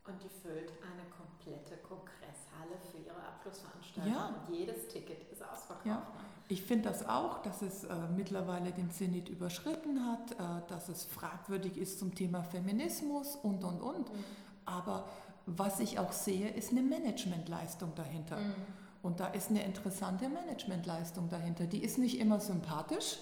Und 0.04 0.22
die 0.22 0.28
füllt 0.28 0.70
eine 0.82 1.02
komplette 1.10 1.82
Kongresshalle 1.82 2.78
für 2.90 2.98
ihre 2.98 3.26
Abschlussveranstaltung. 3.26 4.12
Ja. 4.12 4.28
Und 4.28 4.54
jedes 4.54 4.86
Ticket 4.86 5.30
ist 5.32 5.42
ausverkauft. 5.42 5.84
Ja. 5.84 6.06
Ich 6.48 6.62
finde 6.62 6.88
das 6.88 7.08
auch, 7.08 7.42
dass 7.42 7.62
es 7.62 7.84
äh, 7.84 7.94
mittlerweile 8.16 8.70
den 8.70 8.90
Zenit 8.90 9.28
überschritten 9.28 10.06
hat, 10.06 10.32
äh, 10.32 10.68
dass 10.68 10.88
es 10.88 11.04
fragwürdig 11.04 11.76
ist 11.76 11.98
zum 11.98 12.14
Thema 12.14 12.42
Feminismus 12.44 13.36
und, 13.36 13.64
und, 13.64 13.80
und. 13.80 14.12
Mhm. 14.12 14.24
Aber 14.64 15.08
was 15.46 15.80
ich 15.80 15.98
auch 15.98 16.12
sehe, 16.12 16.48
ist 16.48 16.70
eine 16.70 16.82
Managementleistung 16.82 17.92
dahinter. 17.96 18.36
Mhm. 18.36 18.54
Und 19.02 19.20
da 19.20 19.28
ist 19.28 19.50
eine 19.50 19.64
interessante 19.64 20.28
Managementleistung 20.28 21.28
dahinter. 21.28 21.66
Die 21.66 21.82
ist 21.82 21.98
nicht 21.98 22.18
immer 22.18 22.38
sympathisch, 22.40 23.18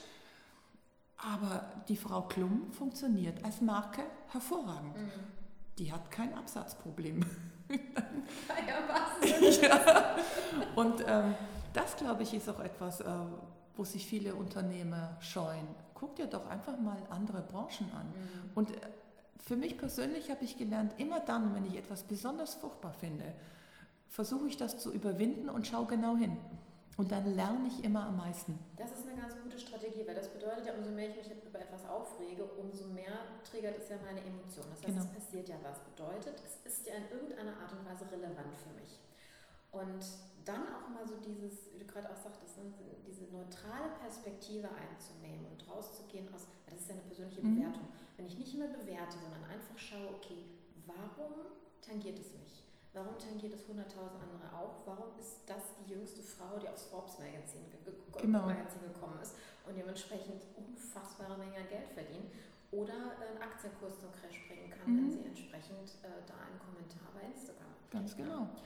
aber 1.16 1.64
die 1.88 1.96
Frau 1.96 2.22
Klum 2.22 2.72
funktioniert 2.72 3.42
als 3.44 3.60
Marke 3.60 4.02
hervorragend. 4.28 4.96
Mhm. 4.96 5.10
Die 5.78 5.92
hat 5.92 6.10
kein 6.10 6.34
Absatzproblem. 6.34 7.20
ja, 7.70 8.78
was? 8.88 9.60
ja. 9.62 10.16
Und 10.76 11.04
ähm, 11.06 11.34
das, 11.74 11.96
glaube 11.96 12.22
ich, 12.22 12.32
ist 12.32 12.48
auch 12.48 12.60
etwas, 12.60 13.00
äh, 13.00 13.04
wo 13.76 13.84
sich 13.84 14.06
viele 14.06 14.34
Unternehmer 14.34 15.16
scheuen. 15.20 15.66
Guck 15.94 16.16
dir 16.16 16.26
doch 16.26 16.48
einfach 16.48 16.78
mal 16.78 16.98
andere 17.10 17.42
Branchen 17.42 17.90
an. 17.92 18.06
Mhm. 18.06 18.50
Und 18.54 18.70
äh, 18.70 18.80
für 19.38 19.56
mich 19.56 19.76
persönlich 19.76 20.30
habe 20.30 20.44
ich 20.44 20.56
gelernt, 20.56 20.94
immer 20.98 21.20
dann, 21.20 21.54
wenn 21.54 21.66
ich 21.66 21.76
etwas 21.76 22.02
besonders 22.04 22.54
furchtbar 22.54 22.94
finde, 22.94 23.34
versuche 24.08 24.48
ich 24.48 24.56
das 24.56 24.78
zu 24.78 24.92
überwinden 24.92 25.50
und 25.50 25.66
schaue 25.66 25.86
genau 25.86 26.16
hin. 26.16 26.36
Und 26.96 27.10
dann 27.10 27.26
lerne 27.34 27.66
ich 27.66 27.82
immer 27.82 28.06
am 28.06 28.16
meisten. 28.16 28.56
Das 28.76 28.92
ist 28.92 29.06
eine 29.06 29.20
ganz 29.20 29.34
gute 29.42 29.58
Strategie, 29.58 30.06
weil 30.06 30.14
das 30.14 30.28
bedeutet 30.28 30.66
ja, 30.66 30.74
umso 30.74 30.90
mehr 30.90 31.10
ich 31.10 31.16
mich 31.16 31.26
über 31.44 31.58
etwas 31.58 31.84
aufrege, 31.88 32.44
umso 32.44 32.86
mehr 32.86 33.18
triggert 33.42 33.76
es 33.78 33.88
ja 33.90 33.96
meine 34.06 34.20
Emotionen. 34.20 34.70
Das 34.70 34.78
heißt, 34.78 34.94
genau. 34.94 35.02
es 35.02 35.10
passiert 35.10 35.48
ja 35.48 35.56
was. 35.64 35.82
Bedeutet, 35.82 36.38
es 36.46 36.62
ist 36.62 36.86
ja 36.86 36.94
in 36.94 37.10
irgendeiner 37.10 37.58
Art 37.58 37.72
und 37.72 37.84
Weise 37.84 38.06
relevant 38.12 38.54
für 38.62 38.72
mich. 38.78 39.00
Und 39.74 40.06
dann 40.44 40.62
auch 40.70 40.88
mal 40.88 41.02
so 41.02 41.18
dieses, 41.18 41.72
wie 41.74 41.78
du 41.82 41.86
gerade 41.86 42.06
auch 42.10 42.16
sagtest, 42.16 42.58
ne, 42.58 42.70
diese 43.06 43.24
neutrale 43.34 43.90
Perspektive 43.98 44.68
einzunehmen 44.70 45.46
und 45.50 45.58
rauszugehen 45.68 46.32
aus, 46.32 46.46
das 46.70 46.80
ist 46.80 46.88
ja 46.88 46.94
eine 46.94 47.02
persönliche 47.02 47.42
mhm. 47.42 47.56
Bewertung. 47.58 47.88
Wenn 48.16 48.26
ich 48.26 48.38
nicht 48.38 48.54
mehr 48.54 48.68
bewerte, 48.68 49.18
sondern 49.18 49.42
einfach 49.50 49.76
schaue, 49.76 50.14
okay, 50.14 50.46
warum 50.86 51.50
tangiert 51.82 52.18
es 52.20 52.30
mich? 52.38 52.62
Warum 52.94 53.18
tangiert 53.18 53.54
es 53.54 53.66
100.000 53.66 54.22
andere 54.22 54.46
auch? 54.54 54.86
Warum 54.86 55.18
ist 55.18 55.42
das 55.46 55.74
die 55.82 55.90
jüngste 55.90 56.22
Frau, 56.22 56.62
die 56.62 56.68
aufs 56.68 56.86
Forbes 56.86 57.18
Magazin, 57.18 57.66
genau. 58.14 58.46
Magazin 58.46 58.82
gekommen 58.86 59.18
ist 59.20 59.34
und 59.66 59.74
dementsprechend 59.74 60.46
unfassbare 60.54 61.36
Menge 61.36 61.58
an 61.58 61.68
Geld 61.68 61.90
verdient? 61.90 62.30
Oder 62.70 63.18
einen 63.18 63.42
Aktienkurs 63.42 63.98
zum 63.98 64.12
Crash 64.12 64.46
bringen 64.46 64.70
kann, 64.70 64.86
mhm. 64.86 64.98
wenn 64.98 65.10
sie 65.10 65.26
entsprechend 65.26 65.90
äh, 66.06 66.22
da 66.26 66.38
einen 66.46 66.58
Kommentar 66.62 67.10
bei 67.14 67.26
Instagram 67.26 67.74
Ganz 67.90 68.16
genau. 68.16 68.38
Kann. 68.38 68.56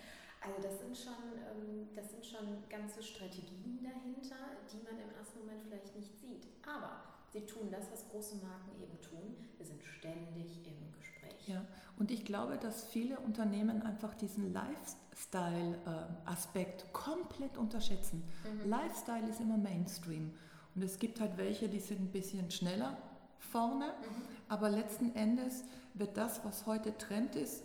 Also 0.49 0.63
das 0.63 0.79
sind 0.79 0.97
schon, 0.97 1.13
ähm, 1.13 1.89
das 1.95 2.11
sind 2.11 2.25
schon 2.25 2.67
ganze 2.71 3.03
Strategien 3.03 3.81
dahinter, 3.83 4.37
die 4.73 4.79
man 4.83 4.99
im 4.99 5.11
ersten 5.19 5.41
Moment 5.41 5.63
vielleicht 5.63 5.95
nicht 5.95 6.19
sieht. 6.19 6.47
Aber 6.67 7.03
sie 7.33 7.45
tun 7.45 7.71
das, 7.71 7.91
was 7.93 8.09
große 8.09 8.37
Marken 8.37 8.71
eben 8.81 8.99
tun. 9.03 9.37
Wir 9.59 9.67
sind 9.67 9.85
ständig 9.85 10.67
im 10.67 10.91
Gespräch. 10.99 11.47
Ja, 11.47 11.67
und 11.99 12.11
ich 12.11 12.25
glaube, 12.25 12.57
dass 12.57 12.85
viele 12.85 13.21
Unternehmen 13.21 13.83
einfach 13.83 14.15
diesen 14.15 14.55
Lifestyle-Aspekt 14.55 16.91
komplett 16.95 17.59
unterschätzen. 17.59 18.25
Mhm. 18.45 18.71
Lifestyle 18.71 19.29
ist 19.29 19.41
immer 19.41 19.59
Mainstream. 19.59 20.33
Und 20.75 20.83
es 20.83 20.99
gibt 20.99 21.21
halt 21.21 21.37
welche, 21.37 21.69
die 21.69 21.81
sind 21.81 22.01
ein 22.01 22.11
bisschen 22.11 22.51
schneller 22.51 22.97
vorne, 23.39 23.85
mhm. 23.87 24.23
aber 24.49 24.71
letzten 24.71 25.15
Endes 25.15 25.65
wird 25.95 26.17
das, 26.17 26.45
was 26.45 26.67
heute 26.67 26.97
Trend 26.97 27.37
ist, 27.37 27.65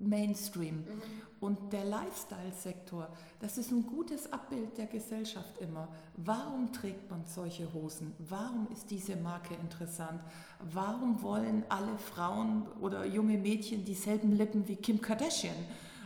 Mainstream. 0.00 0.76
Mhm. 0.76 1.02
Und 1.40 1.72
der 1.72 1.84
Lifestyle-Sektor, 1.84 3.08
das 3.38 3.56
ist 3.56 3.70
ein 3.70 3.86
gutes 3.86 4.30
Abbild 4.30 4.76
der 4.76 4.86
Gesellschaft 4.86 5.58
immer. 5.58 5.88
Warum 6.16 6.70
trägt 6.72 7.10
man 7.10 7.24
solche 7.24 7.72
Hosen? 7.72 8.12
Warum 8.18 8.68
ist 8.70 8.90
diese 8.90 9.16
Marke 9.16 9.54
interessant? 9.54 10.22
Warum 10.72 11.22
wollen 11.22 11.64
alle 11.70 11.96
Frauen 11.96 12.66
oder 12.80 13.06
junge 13.06 13.38
Mädchen 13.38 13.86
dieselben 13.86 14.32
Lippen 14.32 14.68
wie 14.68 14.76
Kim 14.76 15.00
Kardashian? 15.00 15.56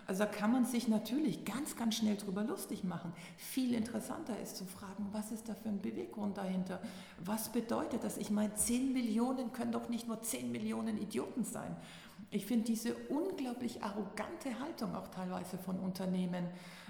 Also 0.07 0.25
da 0.25 0.31
kann 0.31 0.53
man 0.53 0.67
sich 0.67 0.87
natürlich 0.87 1.45
ganz, 1.45 1.77
ganz 1.77 1.97
schnell 1.97 2.17
drüber 2.17 2.45
lustig 2.45 2.85
machen. 2.85 3.13
Viel 3.37 3.73
interessanter 3.75 4.39
ist 4.39 4.57
zu 4.57 4.67
fragen, 4.67 5.09
was 5.13 5.33
ist 5.33 5.49
da 5.49 5.55
für 5.55 5.71
ein 5.71 5.81
Beweggrund 5.81 6.37
dahinter? 6.37 6.81
Was 7.25 7.51
bedeutet 7.51 8.05
das? 8.05 8.19
Ich 8.19 8.31
meine, 8.31 8.55
10 8.55 8.93
Millionen 8.93 9.53
können 9.53 9.73
doch 9.73 9.89
nicht 9.89 10.07
nur 10.07 10.21
10 10.21 10.53
Millionen 10.53 10.99
Idioten 10.99 11.45
sein. 11.45 11.75
Ich 12.35 12.47
finde 12.47 12.65
diese 12.65 12.97
unglaublich 13.11 13.81
arrogante 13.85 14.59
Haltung 14.59 14.97
auch 14.97 15.07
teilweise 15.07 15.57
von 15.57 15.79
Unternehmen, 15.79 16.47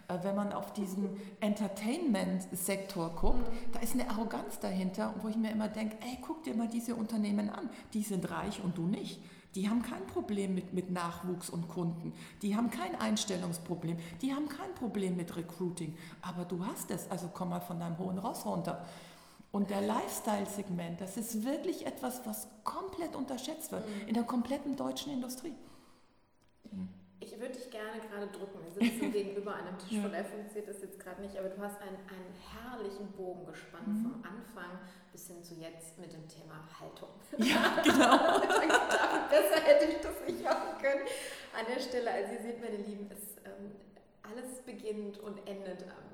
äh, 0.09 0.17
wenn 0.23 0.35
man 0.35 0.55
auf 0.55 0.73
diesen 0.73 1.11
Entertainment-Sektor 1.41 3.11
guckt, 3.11 3.47
da 3.73 3.81
ist 3.81 3.93
eine 3.93 4.09
Arroganz 4.09 4.59
dahinter, 4.59 5.15
wo 5.21 5.29
ich 5.29 5.37
mir 5.37 5.51
immer 5.51 5.69
denke, 5.69 5.99
ey, 6.01 6.17
guck 6.23 6.45
dir 6.45 6.55
mal 6.55 6.69
diese 6.69 6.95
Unternehmen 6.95 7.51
an, 7.51 7.69
die 7.93 8.03
sind 8.03 8.31
reich 8.31 8.65
und 8.65 8.79
du 8.79 8.87
nicht. 8.87 9.21
Die 9.55 9.69
haben 9.69 9.83
kein 9.83 10.07
Problem 10.07 10.55
mit, 10.55 10.73
mit 10.73 10.91
Nachwuchs 10.91 11.51
und 11.51 11.69
Kunden. 11.69 12.15
Die 12.41 12.57
haben 12.57 12.71
kein 12.71 12.99
Einstellungsproblem. 12.99 13.99
Die 14.23 14.33
haben 14.33 14.49
kein 14.49 14.75
Problem 14.75 15.15
mit 15.15 15.37
Recruiting. 15.37 15.95
Aber 16.23 16.47
du 16.47 16.65
hast 16.65 16.91
es, 16.91 17.11
also 17.11 17.29
komm 17.33 17.51
mal 17.51 17.61
von 17.61 17.79
deinem 17.79 17.99
hohen 17.99 18.19
Ross 18.19 18.47
runter. 18.47 18.85
Und 19.55 19.71
der 19.71 19.83
Lifestyle-Segment, 19.83 21.01
das 21.01 21.17
ist 21.17 21.45
wirklich 21.45 21.87
etwas, 21.87 22.27
was 22.27 22.49
komplett 22.65 23.15
unterschätzt 23.15 23.71
wird 23.71 23.87
mhm. 23.89 24.09
in 24.09 24.15
der 24.15 24.25
kompletten 24.25 24.75
deutschen 24.75 25.13
Industrie. 25.13 25.55
Mhm. 26.73 26.89
Ich 27.21 27.39
würde 27.39 27.55
dich 27.55 27.71
gerne 27.71 28.01
gerade 28.01 28.27
drücken. 28.27 28.59
Wir 28.65 28.91
sitzen 28.91 29.13
gegenüber 29.19 29.55
einem 29.55 29.79
Tisch, 29.79 30.01
von 30.01 30.11
daher 30.11 30.25
funktioniert 30.25 30.67
das 30.67 30.83
jetzt 30.83 30.99
gerade 30.99 31.23
nicht, 31.23 31.39
aber 31.39 31.51
du 31.51 31.63
hast 31.63 31.81
einen, 31.81 31.99
einen 32.11 32.35
herrlichen 32.51 33.07
Bogen 33.13 33.47
gespannt 33.47 33.87
mhm. 33.87 34.03
vom 34.03 34.15
Anfang 34.25 34.77
bis 35.13 35.29
hin 35.29 35.41
zu 35.41 35.55
jetzt 35.55 36.01
mit 36.01 36.13
dem 36.13 36.27
Thema 36.27 36.59
Haltung. 36.81 37.11
Ja, 37.39 37.81
genau. 37.85 38.41
Besser 39.31 39.63
hätte 39.63 39.85
ich 39.85 39.99
das 40.01 40.19
nicht 40.27 40.43
machen 40.43 40.83
können. 40.83 41.07
An 41.57 41.65
der 41.73 41.81
Stelle, 41.81 42.11
also 42.11 42.33
ihr 42.33 42.43
seht, 42.43 42.61
meine 42.61 42.79
Lieben, 42.79 43.09
es, 43.09 43.39
ähm, 43.45 43.71
alles 44.25 44.63
beginnt 44.63 45.21
und 45.21 45.39
endet 45.47 45.83
ähm, 45.83 46.14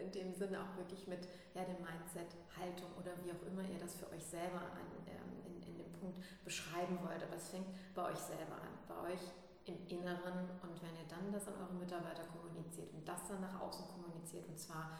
in 0.00 0.10
dem 0.12 0.32
Sinne 0.32 0.60
auch 0.60 0.76
wirklich 0.76 1.06
mit 1.06 1.28
ja, 1.54 1.64
dem 1.64 1.78
Mindset, 1.84 2.34
Haltung 2.56 2.90
oder 2.98 3.12
wie 3.24 3.32
auch 3.32 3.42
immer 3.46 3.62
ihr 3.62 3.78
das 3.78 3.94
für 3.94 4.10
euch 4.10 4.24
selber 4.24 4.60
an, 4.60 4.88
ähm, 5.06 5.44
in, 5.46 5.62
in 5.62 5.76
dem 5.78 5.92
Punkt 5.92 6.18
beschreiben 6.44 6.98
wollt. 7.02 7.22
Aber 7.22 7.36
es 7.36 7.48
fängt 7.48 7.68
bei 7.94 8.10
euch 8.10 8.18
selber 8.18 8.56
an, 8.56 8.72
bei 8.88 9.12
euch 9.12 9.20
im 9.66 9.76
Inneren 9.86 10.48
und 10.62 10.82
wenn 10.82 10.94
ihr 10.96 11.06
dann 11.08 11.30
das 11.32 11.46
an 11.48 11.54
eure 11.60 11.74
Mitarbeiter 11.74 12.24
kommuniziert 12.32 12.92
und 12.94 13.06
das 13.06 13.28
dann 13.28 13.40
nach 13.40 13.60
außen 13.60 13.86
kommuniziert 13.88 14.48
und 14.48 14.58
zwar 14.58 14.98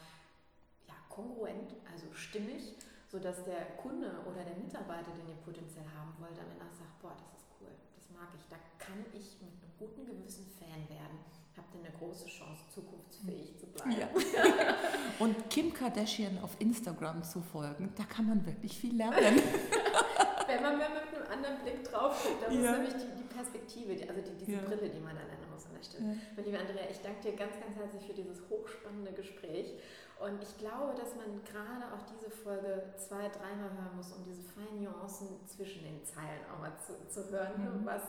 ja, 0.86 0.94
kongruent, 1.08 1.74
also 1.90 2.12
stimmig, 2.12 2.76
sodass 3.08 3.42
der 3.44 3.76
Kunde 3.82 4.22
oder 4.28 4.44
der 4.44 4.56
Mitarbeiter, 4.56 5.10
den 5.12 5.28
ihr 5.28 5.40
potenziell 5.42 5.86
haben 5.96 6.14
wollt, 6.20 6.36
dann 6.36 6.46
danach 6.56 6.72
sagt, 6.72 7.00
boah, 7.00 7.16
das 7.16 7.40
ist 7.40 7.48
cool, 7.58 7.72
das 7.96 8.10
mag 8.10 8.28
ich, 8.36 8.46
da 8.48 8.56
kann 8.78 9.04
ich 9.12 9.40
mit 9.40 9.50
einem 9.50 9.74
guten 9.78 10.06
Gewissen 10.06 10.46
Fan 10.46 10.88
werden. 10.88 11.18
Habt 11.60 11.74
ihr 11.74 11.80
eine 11.80 11.92
große 11.98 12.26
Chance, 12.26 12.62
zukunftsfähig 12.72 13.58
zu 13.58 13.66
bleiben. 13.66 13.92
Ja. 14.00 14.08
und 15.18 15.50
Kim 15.50 15.74
Kardashian 15.74 16.38
auf 16.42 16.56
Instagram 16.58 17.22
zu 17.22 17.42
folgen, 17.42 17.92
da 17.98 18.04
kann 18.04 18.26
man 18.26 18.46
wirklich 18.46 18.78
viel 18.78 18.96
lernen. 18.96 19.18
Wenn 20.46 20.62
man 20.62 20.78
mal 20.78 20.88
mit 20.88 21.04
einem 21.14 21.30
anderen 21.30 21.62
Blick 21.62 21.84
drauf 21.84 22.24
guckt, 22.24 22.42
das 22.42 22.54
ja. 22.54 22.60
ist 22.60 22.72
nämlich 22.72 22.94
die, 22.94 23.22
die 23.22 23.28
Perspektive, 23.28 23.94
die, 23.94 24.08
also 24.08 24.22
die, 24.22 24.34
diese 24.40 24.52
ja. 24.56 24.60
Brille, 24.64 24.88
die 24.88 25.00
man 25.00 25.14
dann 25.14 25.28
ändern 25.28 25.50
muss 25.52 25.66
an 25.66 25.76
der 25.76 25.84
Stelle. 25.84 26.16
Ja. 26.16 26.42
Liebe 26.42 26.58
Andrea, 26.58 26.88
ich 26.90 27.00
danke 27.02 27.20
dir 27.20 27.36
ganz, 27.36 27.60
ganz 27.60 27.76
herzlich 27.76 28.06
für 28.06 28.14
dieses 28.14 28.40
hochspannende 28.48 29.12
Gespräch. 29.12 29.76
Und 30.16 30.42
ich 30.42 30.56
glaube, 30.56 30.96
dass 30.96 31.14
man 31.14 31.44
gerade 31.44 31.92
auch 31.92 32.08
diese 32.08 32.30
Folge 32.30 32.88
zwei, 32.96 33.28
dreimal 33.28 33.68
hören 33.68 33.96
muss, 33.96 34.12
um 34.12 34.24
diese 34.24 34.42
feinen 34.48 34.84
Nuancen 34.84 35.28
zwischen 35.44 35.84
den 35.84 36.04
Zeilen 36.04 36.40
auch 36.48 36.58
mal 36.60 36.72
zu, 36.80 36.96
zu 37.12 37.28
hören, 37.30 37.82
mhm. 37.82 37.84
was 37.84 38.02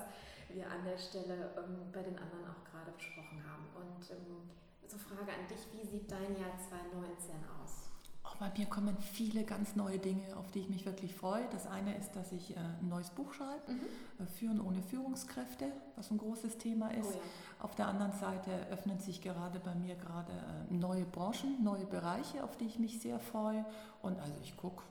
wir 0.53 0.69
an 0.69 0.83
der 0.85 0.97
Stelle 0.97 1.51
ähm, 1.57 1.91
bei 1.91 2.01
den 2.01 2.17
anderen 2.17 2.45
auch 2.45 2.63
gerade 2.69 2.91
besprochen 2.91 3.41
haben. 3.45 3.65
Und 3.75 4.11
ähm, 4.11 4.49
so 4.87 4.97
Frage 4.97 5.31
an 5.31 5.47
dich, 5.49 5.67
wie 5.73 5.85
sieht 5.85 6.11
dein 6.11 6.35
Jahr 6.37 6.57
2019 6.57 7.35
aus? 7.61 7.89
Oh, 8.23 8.35
bei 8.39 8.51
mir 8.57 8.65
kommen 8.67 8.95
viele 8.97 9.43
ganz 9.43 9.75
neue 9.75 9.97
Dinge, 9.97 10.35
auf 10.37 10.51
die 10.51 10.59
ich 10.59 10.69
mich 10.69 10.85
wirklich 10.85 11.15
freue. 11.15 11.43
Das 11.51 11.65
eine 11.65 11.97
ist, 11.97 12.11
dass 12.15 12.31
ich 12.31 12.55
äh, 12.55 12.59
ein 12.59 12.89
neues 12.89 13.09
Buch 13.09 13.33
schreibe, 13.33 13.71
mhm. 13.71 13.79
Äh, 14.19 14.27
Führen 14.27 14.61
ohne 14.61 14.81
Führungskräfte, 14.83 15.71
was 15.95 16.11
ein 16.11 16.17
großes 16.17 16.57
Thema 16.57 16.89
ist. 16.89 17.09
Oh 17.09 17.17
ja. 17.17 17.65
Auf 17.65 17.75
der 17.75 17.87
anderen 17.87 18.11
Seite 18.11 18.51
öffnen 18.69 18.99
sich 18.99 19.21
gerade 19.21 19.59
bei 19.59 19.73
mir 19.75 19.95
gerade 19.95 20.31
äh, 20.31 20.73
neue 20.73 21.05
Branchen, 21.05 21.63
neue 21.63 21.85
Bereiche, 21.85 22.43
auf 22.43 22.57
die 22.57 22.65
ich 22.65 22.79
mich 22.79 22.99
sehr 22.99 23.19
freue. 23.19 23.65
Und 24.01 24.19
also 24.19 24.33
ich 24.43 24.55
gucke 24.57 24.83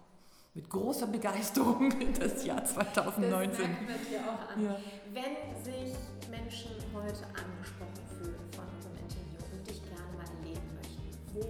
mit 0.61 0.69
großer 0.69 1.07
Begeisterung 1.07 1.91
in 2.01 2.13
das 2.13 2.45
Jahr 2.45 2.63
2019. 2.65 3.51
Das 3.51 3.59
merken 3.59 3.89
wir 3.89 3.97
dir 3.97 4.21
auch 4.29 4.53
an. 4.53 4.63
Ja. 4.63 4.77
Wenn 5.13 5.65
sich 5.65 5.97
Menschen 6.31 6.73
heute 6.93 7.25
angesprochen 7.33 8.05
fühlen 8.19 8.45
von 8.55 8.65
unserem 8.77 8.97
Interview 9.01 9.41
und 9.53 9.67
dich 9.67 9.81
gerne 9.83 10.05
mal 10.13 10.29
erleben 10.37 10.69
möchten, 10.77 11.09
wo 11.33 11.41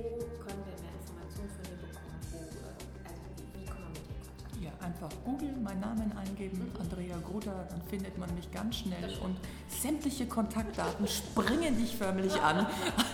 können 0.47 0.63
wir 0.63 0.77
mehr 0.79 0.95
Informationen 0.95 1.51
von 1.51 1.65
dir 1.67 1.79
bekommen? 1.83 2.23
Wo, 2.31 2.39
äh, 2.39 3.11
also 3.11 3.27
wie, 3.35 3.47
wie 3.59 3.67
kommen 3.67 3.91
wir 3.91 3.99
mit 3.99 4.07
dir 4.07 4.23
in 4.23 4.31
Kontakt? 4.31 4.63
Ja, 4.63 4.73
einfach 4.79 5.11
Google, 5.25 5.53
meinen 5.59 5.81
Namen 5.81 6.13
eingeben, 6.17 6.71
mhm. 6.71 6.81
Andrea 6.81 7.19
Gruder, 7.19 7.67
dann 7.69 7.83
findet 7.91 8.17
man 8.17 8.33
mich 8.37 8.47
ganz 8.53 8.77
schnell 8.77 9.11
und 9.25 9.37
sämtliche 9.67 10.27
Kontaktdaten 10.27 11.07
springen 11.09 11.77
dich 11.77 11.97
förmlich 11.97 12.35
an. 12.41 12.67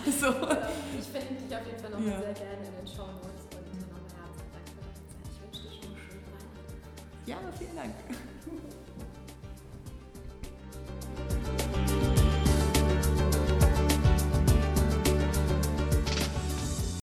Also, 0.05 0.29
ich 0.93 1.07
finde 1.09 1.41
dich 1.41 1.51
auf 1.57 1.65
jeden 1.65 1.81
Fall 1.81 1.89
noch 1.89 2.05
ja. 2.05 2.21
sehr 2.21 2.33
gerne 2.37 2.61
in 2.69 2.85
den 2.85 2.87
Show 2.87 3.09
Notes 3.17 3.36
Ja, 7.27 7.37
vielen 7.59 7.75
Dank. 7.75 7.93